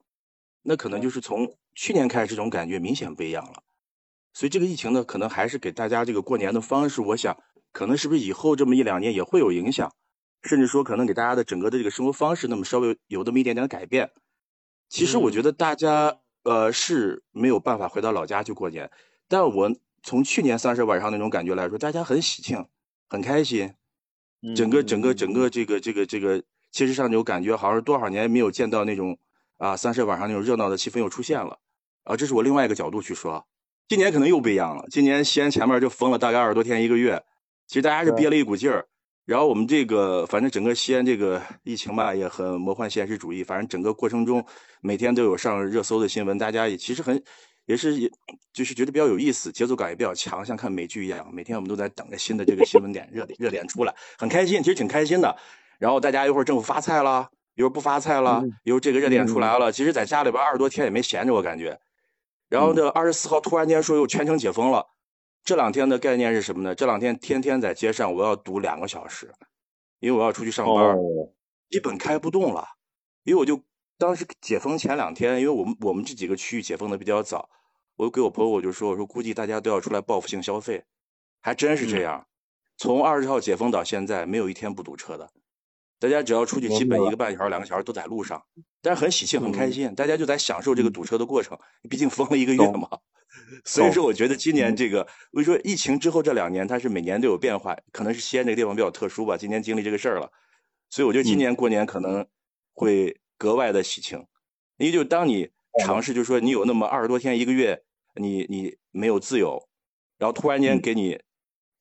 [0.62, 3.64] 那可能就是从去年开始，这种感觉明显不一样了。
[4.34, 7.36] 所以这个疫情呢，可能还是给大家这个过年的方式，我想
[7.72, 9.92] 可能是不是以后这么一两年也会有影响，
[10.44, 14.12] 甚至说可能给大家的整个的这个生活方式，那么稍微有那么一点点的改变。
[14.88, 18.92] 其实我觉得大家呃是没有办法回到老家去过年，
[19.28, 19.72] 但我
[20.04, 22.66] 从去年三十晚上那种感觉来说，大家很喜庆，
[23.10, 23.74] 很开心，
[24.56, 26.42] 整个整个整个这个这个这个，
[26.72, 29.18] 其实上有感觉，好像多少年没有见到那种
[29.58, 31.60] 啊三十晚上那种热闹的气氛又出现了
[32.04, 33.46] 啊，这是我另外一个角度去说。
[33.88, 37.24] 今年可能又不一样了，今年西安前面就封了大概二十多天一个月，
[37.68, 38.88] 其实大家是憋了一股劲儿。
[39.26, 43.44] 然后我们这个反正整个西安这个疫情吧，也很魔幻现实主义。
[43.44, 44.44] 反正整个过程中，
[44.82, 47.24] 每天都有上热搜的新闻，大家也其实很
[47.70, 48.12] 也是也
[48.52, 51.30] 就是觉得比较有意思，节奏感也比较强，像看美剧一样。
[51.32, 55.38] 每天我们都在等着新的这个新闻点热点热点出来，很开心，其实挺开心的。
[55.78, 59.72] 然后大家一会儿政府发菜了，一会儿不发菜了，一会儿这个热点出来了。
[59.72, 61.80] 其实在家里边二十多天也没闲着，我感觉。
[62.48, 64.88] 然后呢二十四号突然间说又全城解封了，
[65.44, 66.74] 这两天的概念是什么呢？
[66.74, 69.32] 这两天天天在街上我要堵两个小时，
[70.00, 70.98] 因为我要出去上班，哦
[71.70, 72.68] 基本开不动了。
[73.26, 73.62] 因为我就
[74.00, 77.48] 当时解封前两天，因为我们我们这几个区域解封的比较早，
[78.00, 80.86] 我就给我朋友我就说我说估计大家都要出来报复性消费，
[81.42, 82.26] 还真是这样。
[82.78, 85.30] 从二十号解封到现在，没有一天不堵车的。
[86.00, 88.42] 大家只要出去，基本一个半小时、两个小时都在路上，
[88.82, 91.60] 但是很喜庆、很开心，大家就在享受这个堵车的过程。
[91.90, 92.88] 毕竟封了一个月嘛，
[93.66, 100.32] 所以说我觉得今年这个，我说疫情之后这两年，它是每年都有变化，可能是西安这个地方比较特殊吧，今年经历这个事儿了，
[100.90, 102.26] 所以我觉得今年过年可能
[102.74, 104.26] 会格外的喜庆，
[104.78, 105.50] 因为就当你
[105.84, 107.84] 尝试，就是说你有那么二十多天一个月，
[108.20, 109.60] 你你没有自由，
[110.18, 111.20] 然后突然间给你。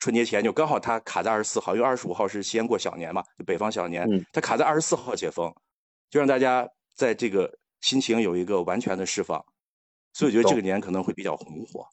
[0.00, 5.52] 春节前就刚好他卡在二十四号，因为二十五号是西安过小年嘛，就北方小年，嗯它卡在二十四号解封，
[6.08, 6.64] 就让大家
[6.94, 9.44] 在这个心情有一个完全的释放，
[10.12, 11.84] 所以我觉得这个年可能会比较红火。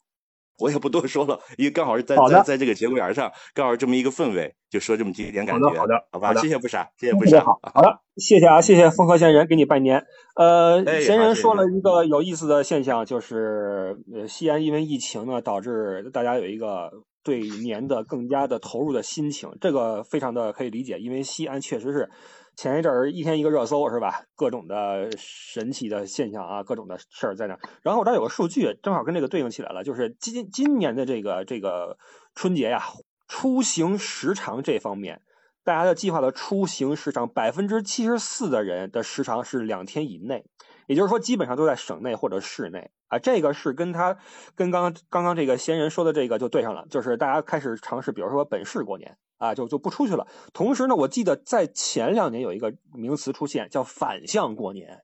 [0.58, 6.28] 我也不多说了，因为刚好是在在在这个节骨眼儿上，刚好这么一个氛围，就说这么几点感觉，好的好的好吧？
[6.28, 10.04] 好谢谢不傻，谢谢不傻，好，好的，谢谢啊，谢谢风和闲人给你拜年。
[10.34, 16.90] 呃，哎闲人说了一个有意思的现象，就是呃，西安因为疫情呢，导致大家有一个
[17.22, 22.08] 对年的更加的投入的心情，这个非常的可以理解，因为西安确实是
[22.56, 24.24] 前一阵儿一天一个热搜是吧？
[24.34, 27.58] 各种的神奇的现象啊，各种的事儿在那。
[27.82, 31.98] 然后我这儿有个数据，正好跟这个对应起来了，就是今今年的这个这个
[32.34, 32.82] 春节呀，
[33.28, 35.20] 出行时长这方面。
[35.64, 40.44] 大家的计划的出行时长，百分之七十四的人的时长是两天以内，
[40.86, 43.18] 也就是说基本上都在省内或者市内啊。
[43.18, 44.18] 这个是跟他
[44.54, 50.26] 跟刚刚刚刚这个闲人说的这个就对上了，就是大家开始尝试，比如说本市过年啊，就就不出去了。
[50.52, 55.02] 同时呢，我记得在前两年有一个名词出现，叫反向过年，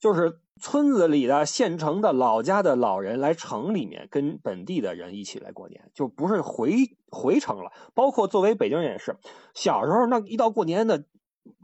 [0.00, 6.74] 就是村子里的、县城的、老家的老人来城里面跟本地的人一起来过年，就不是回
[7.10, 7.70] 回城了。
[7.94, 9.16] 包括作为北京人也是，
[9.54, 11.04] 小时候那一到过年的，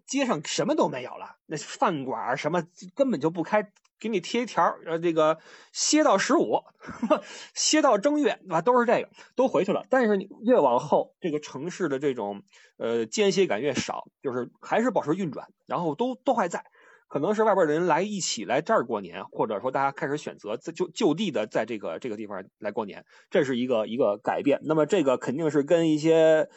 [0.06, 2.62] 街上什么都没有了，那饭馆什么
[2.94, 5.38] 根本就不开，给你贴一条，呃，这个
[5.72, 6.62] 歇到十五，
[7.54, 9.86] 歇到正月，啊，都是这个，都回去了。
[9.88, 12.42] 但是你越往后，这个城市的这种
[12.76, 16.64] 呃间歇感越少，就是还是保持运转，然后都都还在。
[17.06, 24.58] 可能是外边的人来一起来这儿过年，或者说大家开始选择在就就地的在这个这个地方来过年，这是一个一个改变。
[24.64, 26.48] 那么这个肯定是跟一些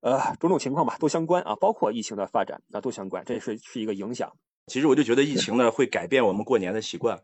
[0.00, 4.32] 呃种种情况吧都相关啊，包括疫情的发展啊都相关，这是是一个影响。
[4.66, 7.18] 其实我就觉得疫情呢会改变我们过年的习惯，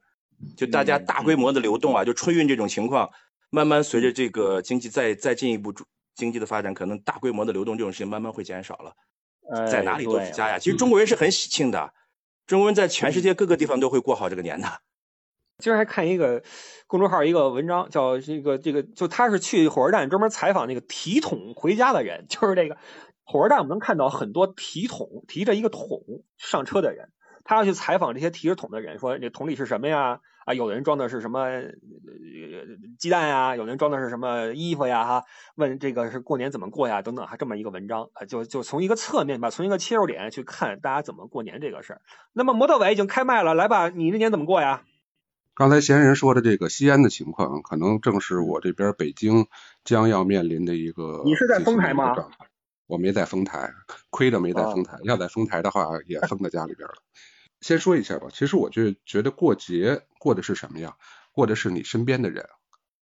[0.56, 3.10] 就大家大规模的流动啊，就春运这种情况，
[3.50, 5.72] 慢慢随着这个经济再再进一步
[6.14, 8.92] 经济的发展，可能大规模的流动这种事情慢慢会减少了。
[9.50, 10.58] 呃，在哪里都是家呀。
[10.58, 11.92] 其实中国人是很喜庆的，
[12.46, 14.66] 中国人在全世界各个地方都会过好这个年的。
[15.58, 16.42] 今儿还看一个
[16.86, 22.76] 公众号一个文章，叫这个这个，就他是去火车站专门采访那个提桶回家的人， 就是这个
[23.24, 26.00] 火车站我们能看到很多提桶提着一个桶
[26.36, 27.08] 上车的人，
[27.44, 30.20] 他要去采访这些提着桶的人，说这桶里是什么呀？
[30.44, 31.48] 啊，有的人装的是什么
[32.98, 35.04] 鸡蛋呀，有的人装的是什么衣服呀？
[35.04, 35.24] 哈，
[35.54, 37.00] 问这个是过年怎么过呀？
[37.00, 42.02] 等等，还这么一个文章啊，就就从一个侧面吧，从一个切入点去看大家怎么过年这个事儿。
[42.34, 44.82] 那么模特伟已经开麦了，来吧，你这年怎么过呀？
[45.56, 49.46] 刚才闲人说的这个西安的情况，可能正是我这边北京
[49.84, 51.22] 将要面临的一个。
[51.24, 52.12] 你是在丰台吗？
[52.86, 53.72] 我没在丰台，
[54.10, 54.98] 亏着没在丰台。
[55.04, 56.94] 要在丰台的话，也封在家里边了。
[57.60, 60.96] 先说一下吧，其实我就觉得过节过的是什么呀？
[61.30, 62.48] 过的是你身边的人。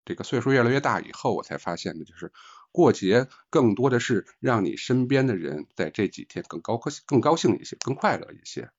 [0.03, 2.31] 这个岁数越来越大以后，我才发现的就是
[2.71, 8.71] 过节更多的是让你身边的人在这几天更高兴、更高兴一些、更快乐一些。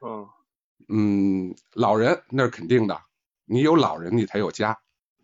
[0.00, 0.26] 嗯
[0.88, 3.02] 嗯，老人那是肯定的。
[3.50, 4.78] 你有老人，你才有家。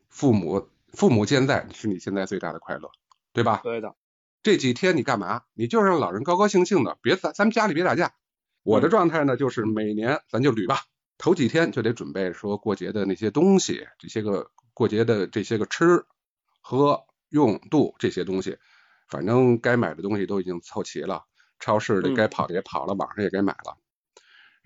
[0.08, 2.90] 父母父母健在是你现在最大的快乐，
[3.32, 3.60] 对吧？
[3.62, 3.94] 对的。
[4.42, 5.42] 这几天你干嘛？
[5.54, 8.14] 你就让老人高高兴兴的，别咱咱们家里别打架。
[8.64, 10.80] 我的状态呢，就是每年咱就捋吧，
[11.18, 16.04] 头几天就得准备说过节的那些东西，这些个过节的这些个吃
[16.60, 18.58] 喝用度这些东西，
[19.08, 21.26] 反正该买的东西都已经凑齐了，
[21.60, 23.78] 超市里该跑的也跑了，网上也该买了。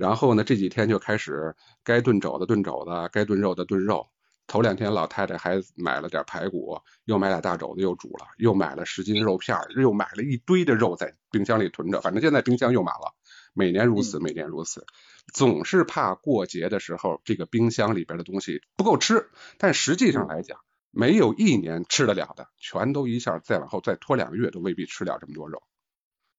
[0.00, 4.06] 然后呢，这几天就开始该炖肘子炖肘子，该炖肉的炖肉。
[4.46, 12.00] 头两天老太太还买了点排骨，又买俩大肘子又煮了，又买了十斤肉片，又买了一堆的肉在冰箱里囤着。
[12.00, 13.14] 反正现在冰箱又满了，
[13.52, 14.86] 每年如此，每年如此，
[15.34, 19.28] 总是怕过节的时候这个冰箱里边的东西不够吃。
[19.58, 20.58] 但实际上来讲，
[20.90, 25.62] 没有一年吃得了的，全都一下再往后再拖两个月都未必吃了这么多肉。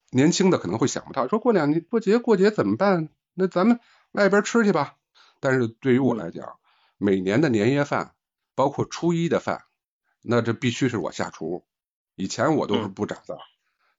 [0.10, 3.08] 年轻的可能会想不到，说过两年过节过节怎么办？
[3.34, 3.80] 那咱们
[4.12, 4.98] 外边吃去吧。
[5.40, 6.60] 但是对于我来讲，
[6.98, 8.14] 每年的年夜饭，
[8.56, 9.64] 包括初一的饭，
[10.22, 11.66] 那这必须是我下厨。
[12.16, 13.40] 以前我都是不掌灶，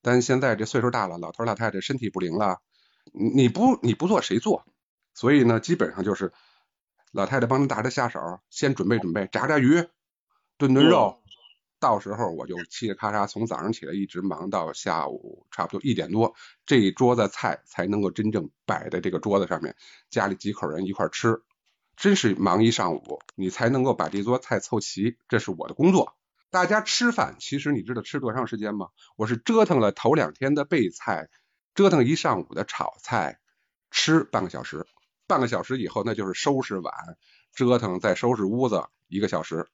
[0.03, 2.61] 但现在这岁数大了，老头老太太身体不灵了，
[3.13, 4.65] 你不你不做谁做？
[5.15, 6.33] 所以呢，基本上就是
[7.11, 9.89] 老太太帮着打着下手，先准备准备，炸炸鱼，
[10.59, 11.22] 炖炖肉。
[11.83, 19.75] 到时候我就嘁哩咔嚓从早上起来一直忙到下午差不多一点多，这一桌子菜才能够真正摆在这个桌子上面，
[20.09, 21.43] 家里几口人一块吃，
[21.97, 26.15] 真是忙一上午，你才能够把这桌菜凑齐，这是我的工作。
[26.51, 28.91] 大家吃饭，其实你知道吃多长时间吗？
[29.17, 31.31] 我是折腾了头两天的备菜，
[31.75, 33.41] 折腾一上午的炒菜，
[33.91, 34.87] 吃半个小时，
[35.27, 36.95] 半个小时以后那就是收拾碗，
[37.53, 39.67] 折腾再收拾屋子一个小时。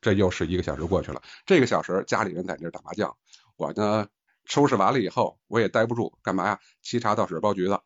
[0.00, 3.16] 这又是一个小时过去了，这个小时家里人在那打麻将，
[3.56, 4.08] 我呢
[4.44, 6.60] 收拾完了以后，我也待不住，干嘛呀？
[6.82, 7.80] 沏茶倒水包橘子，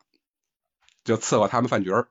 [1.03, 2.07] 就伺候他们饭局儿，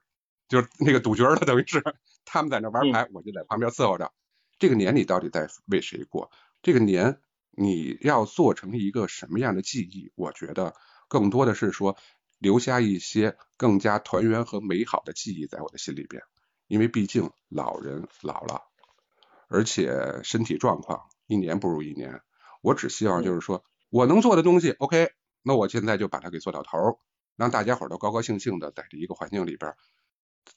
[0.49, 1.83] 就是那个赌局儿了，等于是
[2.25, 4.13] 他们在那玩牌，我就在旁边伺候着。
[4.59, 6.31] 这个年你到底在为谁过？
[6.63, 10.13] 这个年你要做成一个什么样的记忆？
[10.15, 10.75] 我觉得
[11.09, 11.97] 更多的是说
[12.39, 16.23] 留下一些更加团圆和美好的记忆在我的心里边，
[16.67, 18.63] 因为毕竟老人老了，
[19.49, 22.21] 而且身体状况一年不如一年。
[22.63, 25.11] 我只希望就是说我能做的东西，OK，
[25.43, 26.99] 那我现在就把它给做到头，
[27.37, 29.75] 让大家伙都高高兴兴的在这一个环境里边。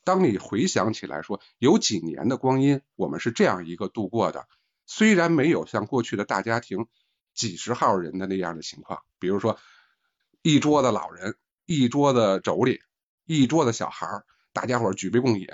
[0.04, 4.48] 当你回想起来说，有几年的光阴，我们是这样一个度过的。
[4.86, 6.88] 虽然没有像过去的大家庭
[7.34, 9.60] 几十号人的那样的情况，比如说
[10.42, 11.36] 一桌子老人，
[11.66, 12.80] 一桌子妯娌，
[13.26, 15.48] 一桌子小孩儿，大家伙举杯共饮，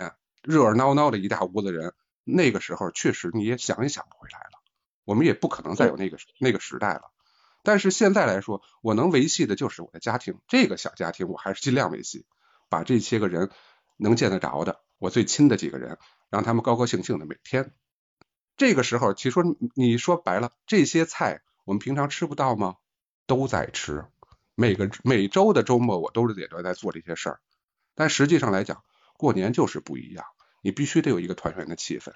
[0.44, 1.94] 热热闹闹的一大屋子人。
[2.24, 4.62] 那个时候确实你也想也想不回来了，
[5.06, 7.12] 我们也不可能再有那个那个时代了。
[7.64, 12.26] 但是现在来说，我能维系的就是我的家庭，这个小家庭我还是尽量维系，
[12.70, 13.50] 把这些个人。
[13.96, 16.00] 能见得着的，我最亲的几个人，
[16.32, 17.74] 让他们高高兴兴的每天。
[18.58, 19.44] 这个时候，其实说
[19.76, 22.78] 你说白了，这些菜我们平常吃不到吗？
[23.28, 24.06] 都在吃。
[24.56, 27.40] 每个每周的周末，我都是也都在做这些事儿。
[27.94, 28.84] 但实际上来讲，
[29.16, 30.26] 过年就是不一样，
[30.64, 32.14] 你必须得有一个团圆的气氛。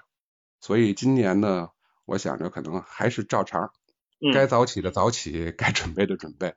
[0.60, 1.68] 所以今年呢，
[2.04, 3.70] 我想着可能还是照常，
[4.34, 6.56] 该早起的早起，该准备的准备。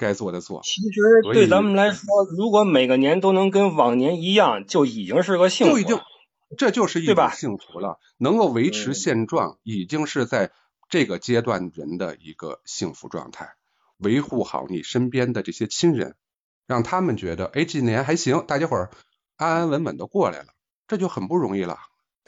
[0.00, 0.62] 该做的做。
[0.62, 1.00] 其实
[1.32, 2.06] 对咱们来说，
[2.36, 5.72] 如果每个年都能跟往年一样，就已经是个幸福。
[5.72, 5.98] 就已经，
[6.56, 7.98] 这就是一种幸福了。
[8.16, 10.52] 能够维持现状，已经是在
[10.88, 13.54] 这个阶段人的一个幸福状态。
[13.96, 16.14] 维护好你身边的这些亲人，
[16.68, 18.90] 让他们觉得，哎，今年还行，大家伙儿
[19.34, 20.46] 安安稳稳的过来了，
[20.88, 21.78] 这就很不容易了。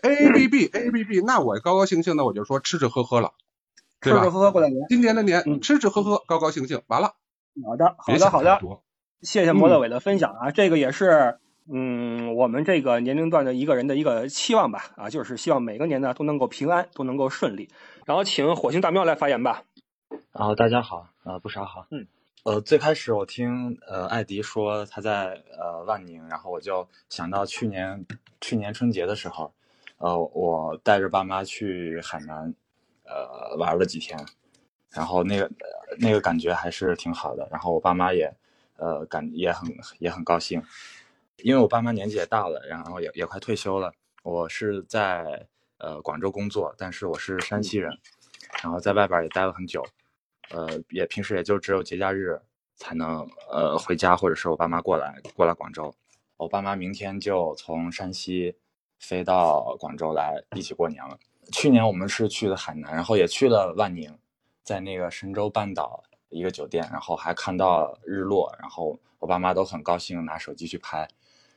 [0.03, 3.33] A B B A B B，那我高高兴兴的，我就说吃吃喝喝了，
[4.01, 4.87] 吃吃喝喝过年。
[4.89, 7.15] 今年的年，吃吃喝喝，高高兴兴，完了。
[7.67, 8.61] 好的，好的，好的，
[9.23, 11.39] 谢谢莫德伟的分享啊，这个也是，
[11.71, 17.69] 嗯，我们这个年龄段的一个人的一个期望吧，啊，就是希望每个年呢都能够平安，都能够顺利。
[18.07, 19.65] 然后请火星大喵来发言吧。
[20.33, 22.07] 啊，大家好，啊，不少好，嗯，
[22.45, 28.07] 呃，最开始我听呃艾迪说他在呃万宁，然后我就想到去年
[28.41, 29.53] 去年春节的时候，
[29.99, 32.55] 呃，我带着爸妈去海南，
[33.05, 34.19] 呃，玩了几天。
[34.89, 35.51] 然后那个
[35.99, 38.35] 那个感觉还是挺好的，然后我爸妈也，
[38.77, 39.69] 呃，感也很
[39.99, 40.63] 也很高兴，
[41.45, 43.93] 因为我爸妈年纪也大了，然后也也快退休了。
[44.23, 47.97] 我是在呃广州工作，但是我是山西人，
[48.63, 49.85] 然后在外边也待了很久，
[50.51, 52.39] 呃，也平时也就只有节假日
[52.77, 55.95] 才能呃回家，或者是我爸妈过来过来广州。
[56.37, 58.57] 我爸妈明天就从山西
[58.99, 61.19] 飞到广州来一起过年了。
[61.53, 64.17] 去年我们是去的海南，然后也去了万宁。
[64.63, 71.09] 在那个神州半岛一个酒店，然后还看到日落，然后我爸妈都很高兴，拿手机去拍。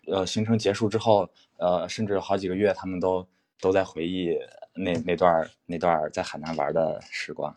[0.07, 3.25] 呃，行程结束之后，呃，甚至有好几个月，他们都
[3.59, 4.35] 都在回忆
[4.73, 7.55] 那那段那段在海南玩的时光。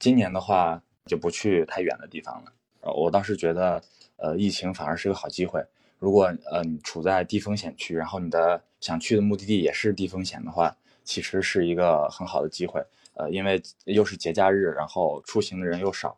[0.00, 2.52] 今年的话就不去太远的地方了。
[2.80, 3.80] 呃，我倒是觉得，
[4.16, 5.62] 呃，疫情反而是个好机会。
[5.98, 10.74] 如果呃你处在低风险区，然后你的想去的目的地也是低风险的话，
[11.04, 12.82] 其实是一个很好的机会。
[13.12, 16.16] 呃，因为又是节假日，然后出行的人又少，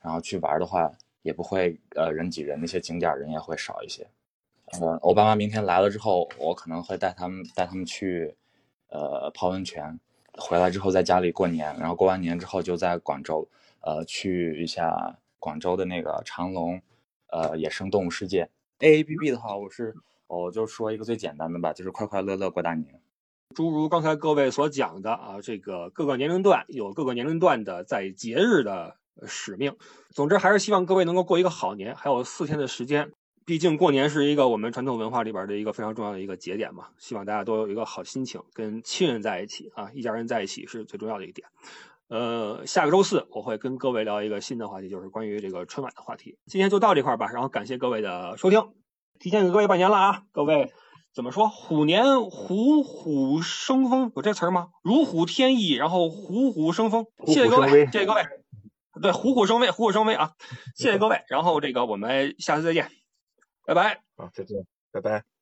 [0.00, 4.06] 然后去玩的话也不会呃人挤人，那些景点人也会少一些。
[4.80, 8.34] 呃，我爸妈明天来了之后，我可能会带他们带他们去
[8.88, 10.00] 呃泡温泉，
[10.38, 13.48] 回来之后在家里过年，然后过完年之后就在广州
[13.80, 16.80] 呃去一下广州的那个长隆
[17.30, 18.48] 呃野生动物世界。
[18.78, 19.94] A A B B 的话，我是
[20.28, 23.00] 我就说一个最简单的吧，就是快快乐乐过大年。
[23.54, 28.96] 诸如刚才各位所讲的啊，这个各个年龄段有各个年龄段的在节日的
[29.26, 29.74] 使命。
[30.10, 31.96] 总之还是希望各位能够过一个好年。
[31.96, 33.10] 还有四天的时间，
[33.48, 36.88] 毕竟过年是一个我们传统文化里边的一个非常重要的一个节点嘛。
[36.98, 41.48] 希望大家都有一个好心情，跟亲人在一起啊，一家人在一起是最重要的一点。
[42.08, 46.36] 呃，下个周四我会跟各位聊一个新的话题，就是关于这个春晚的话题。
[46.44, 48.62] 今天就到这块吧，然后感谢各位的收听，
[49.18, 50.70] 提前给各位拜年了啊，各位。
[51.14, 51.48] 怎么说？
[51.48, 54.68] 虎年虎虎生风，有这词儿吗？
[54.82, 57.06] 如虎添翼，然后虎虎生风。
[57.26, 58.22] 谢谢各位，谢谢各位。
[59.00, 60.32] 对，虎虎生威，虎虎生威啊！
[60.76, 61.22] 谢谢各位。
[61.28, 62.90] 然后这个我们下次再见，
[63.68, 64.02] 拜拜。
[64.16, 65.37] 好，再见，拜拜。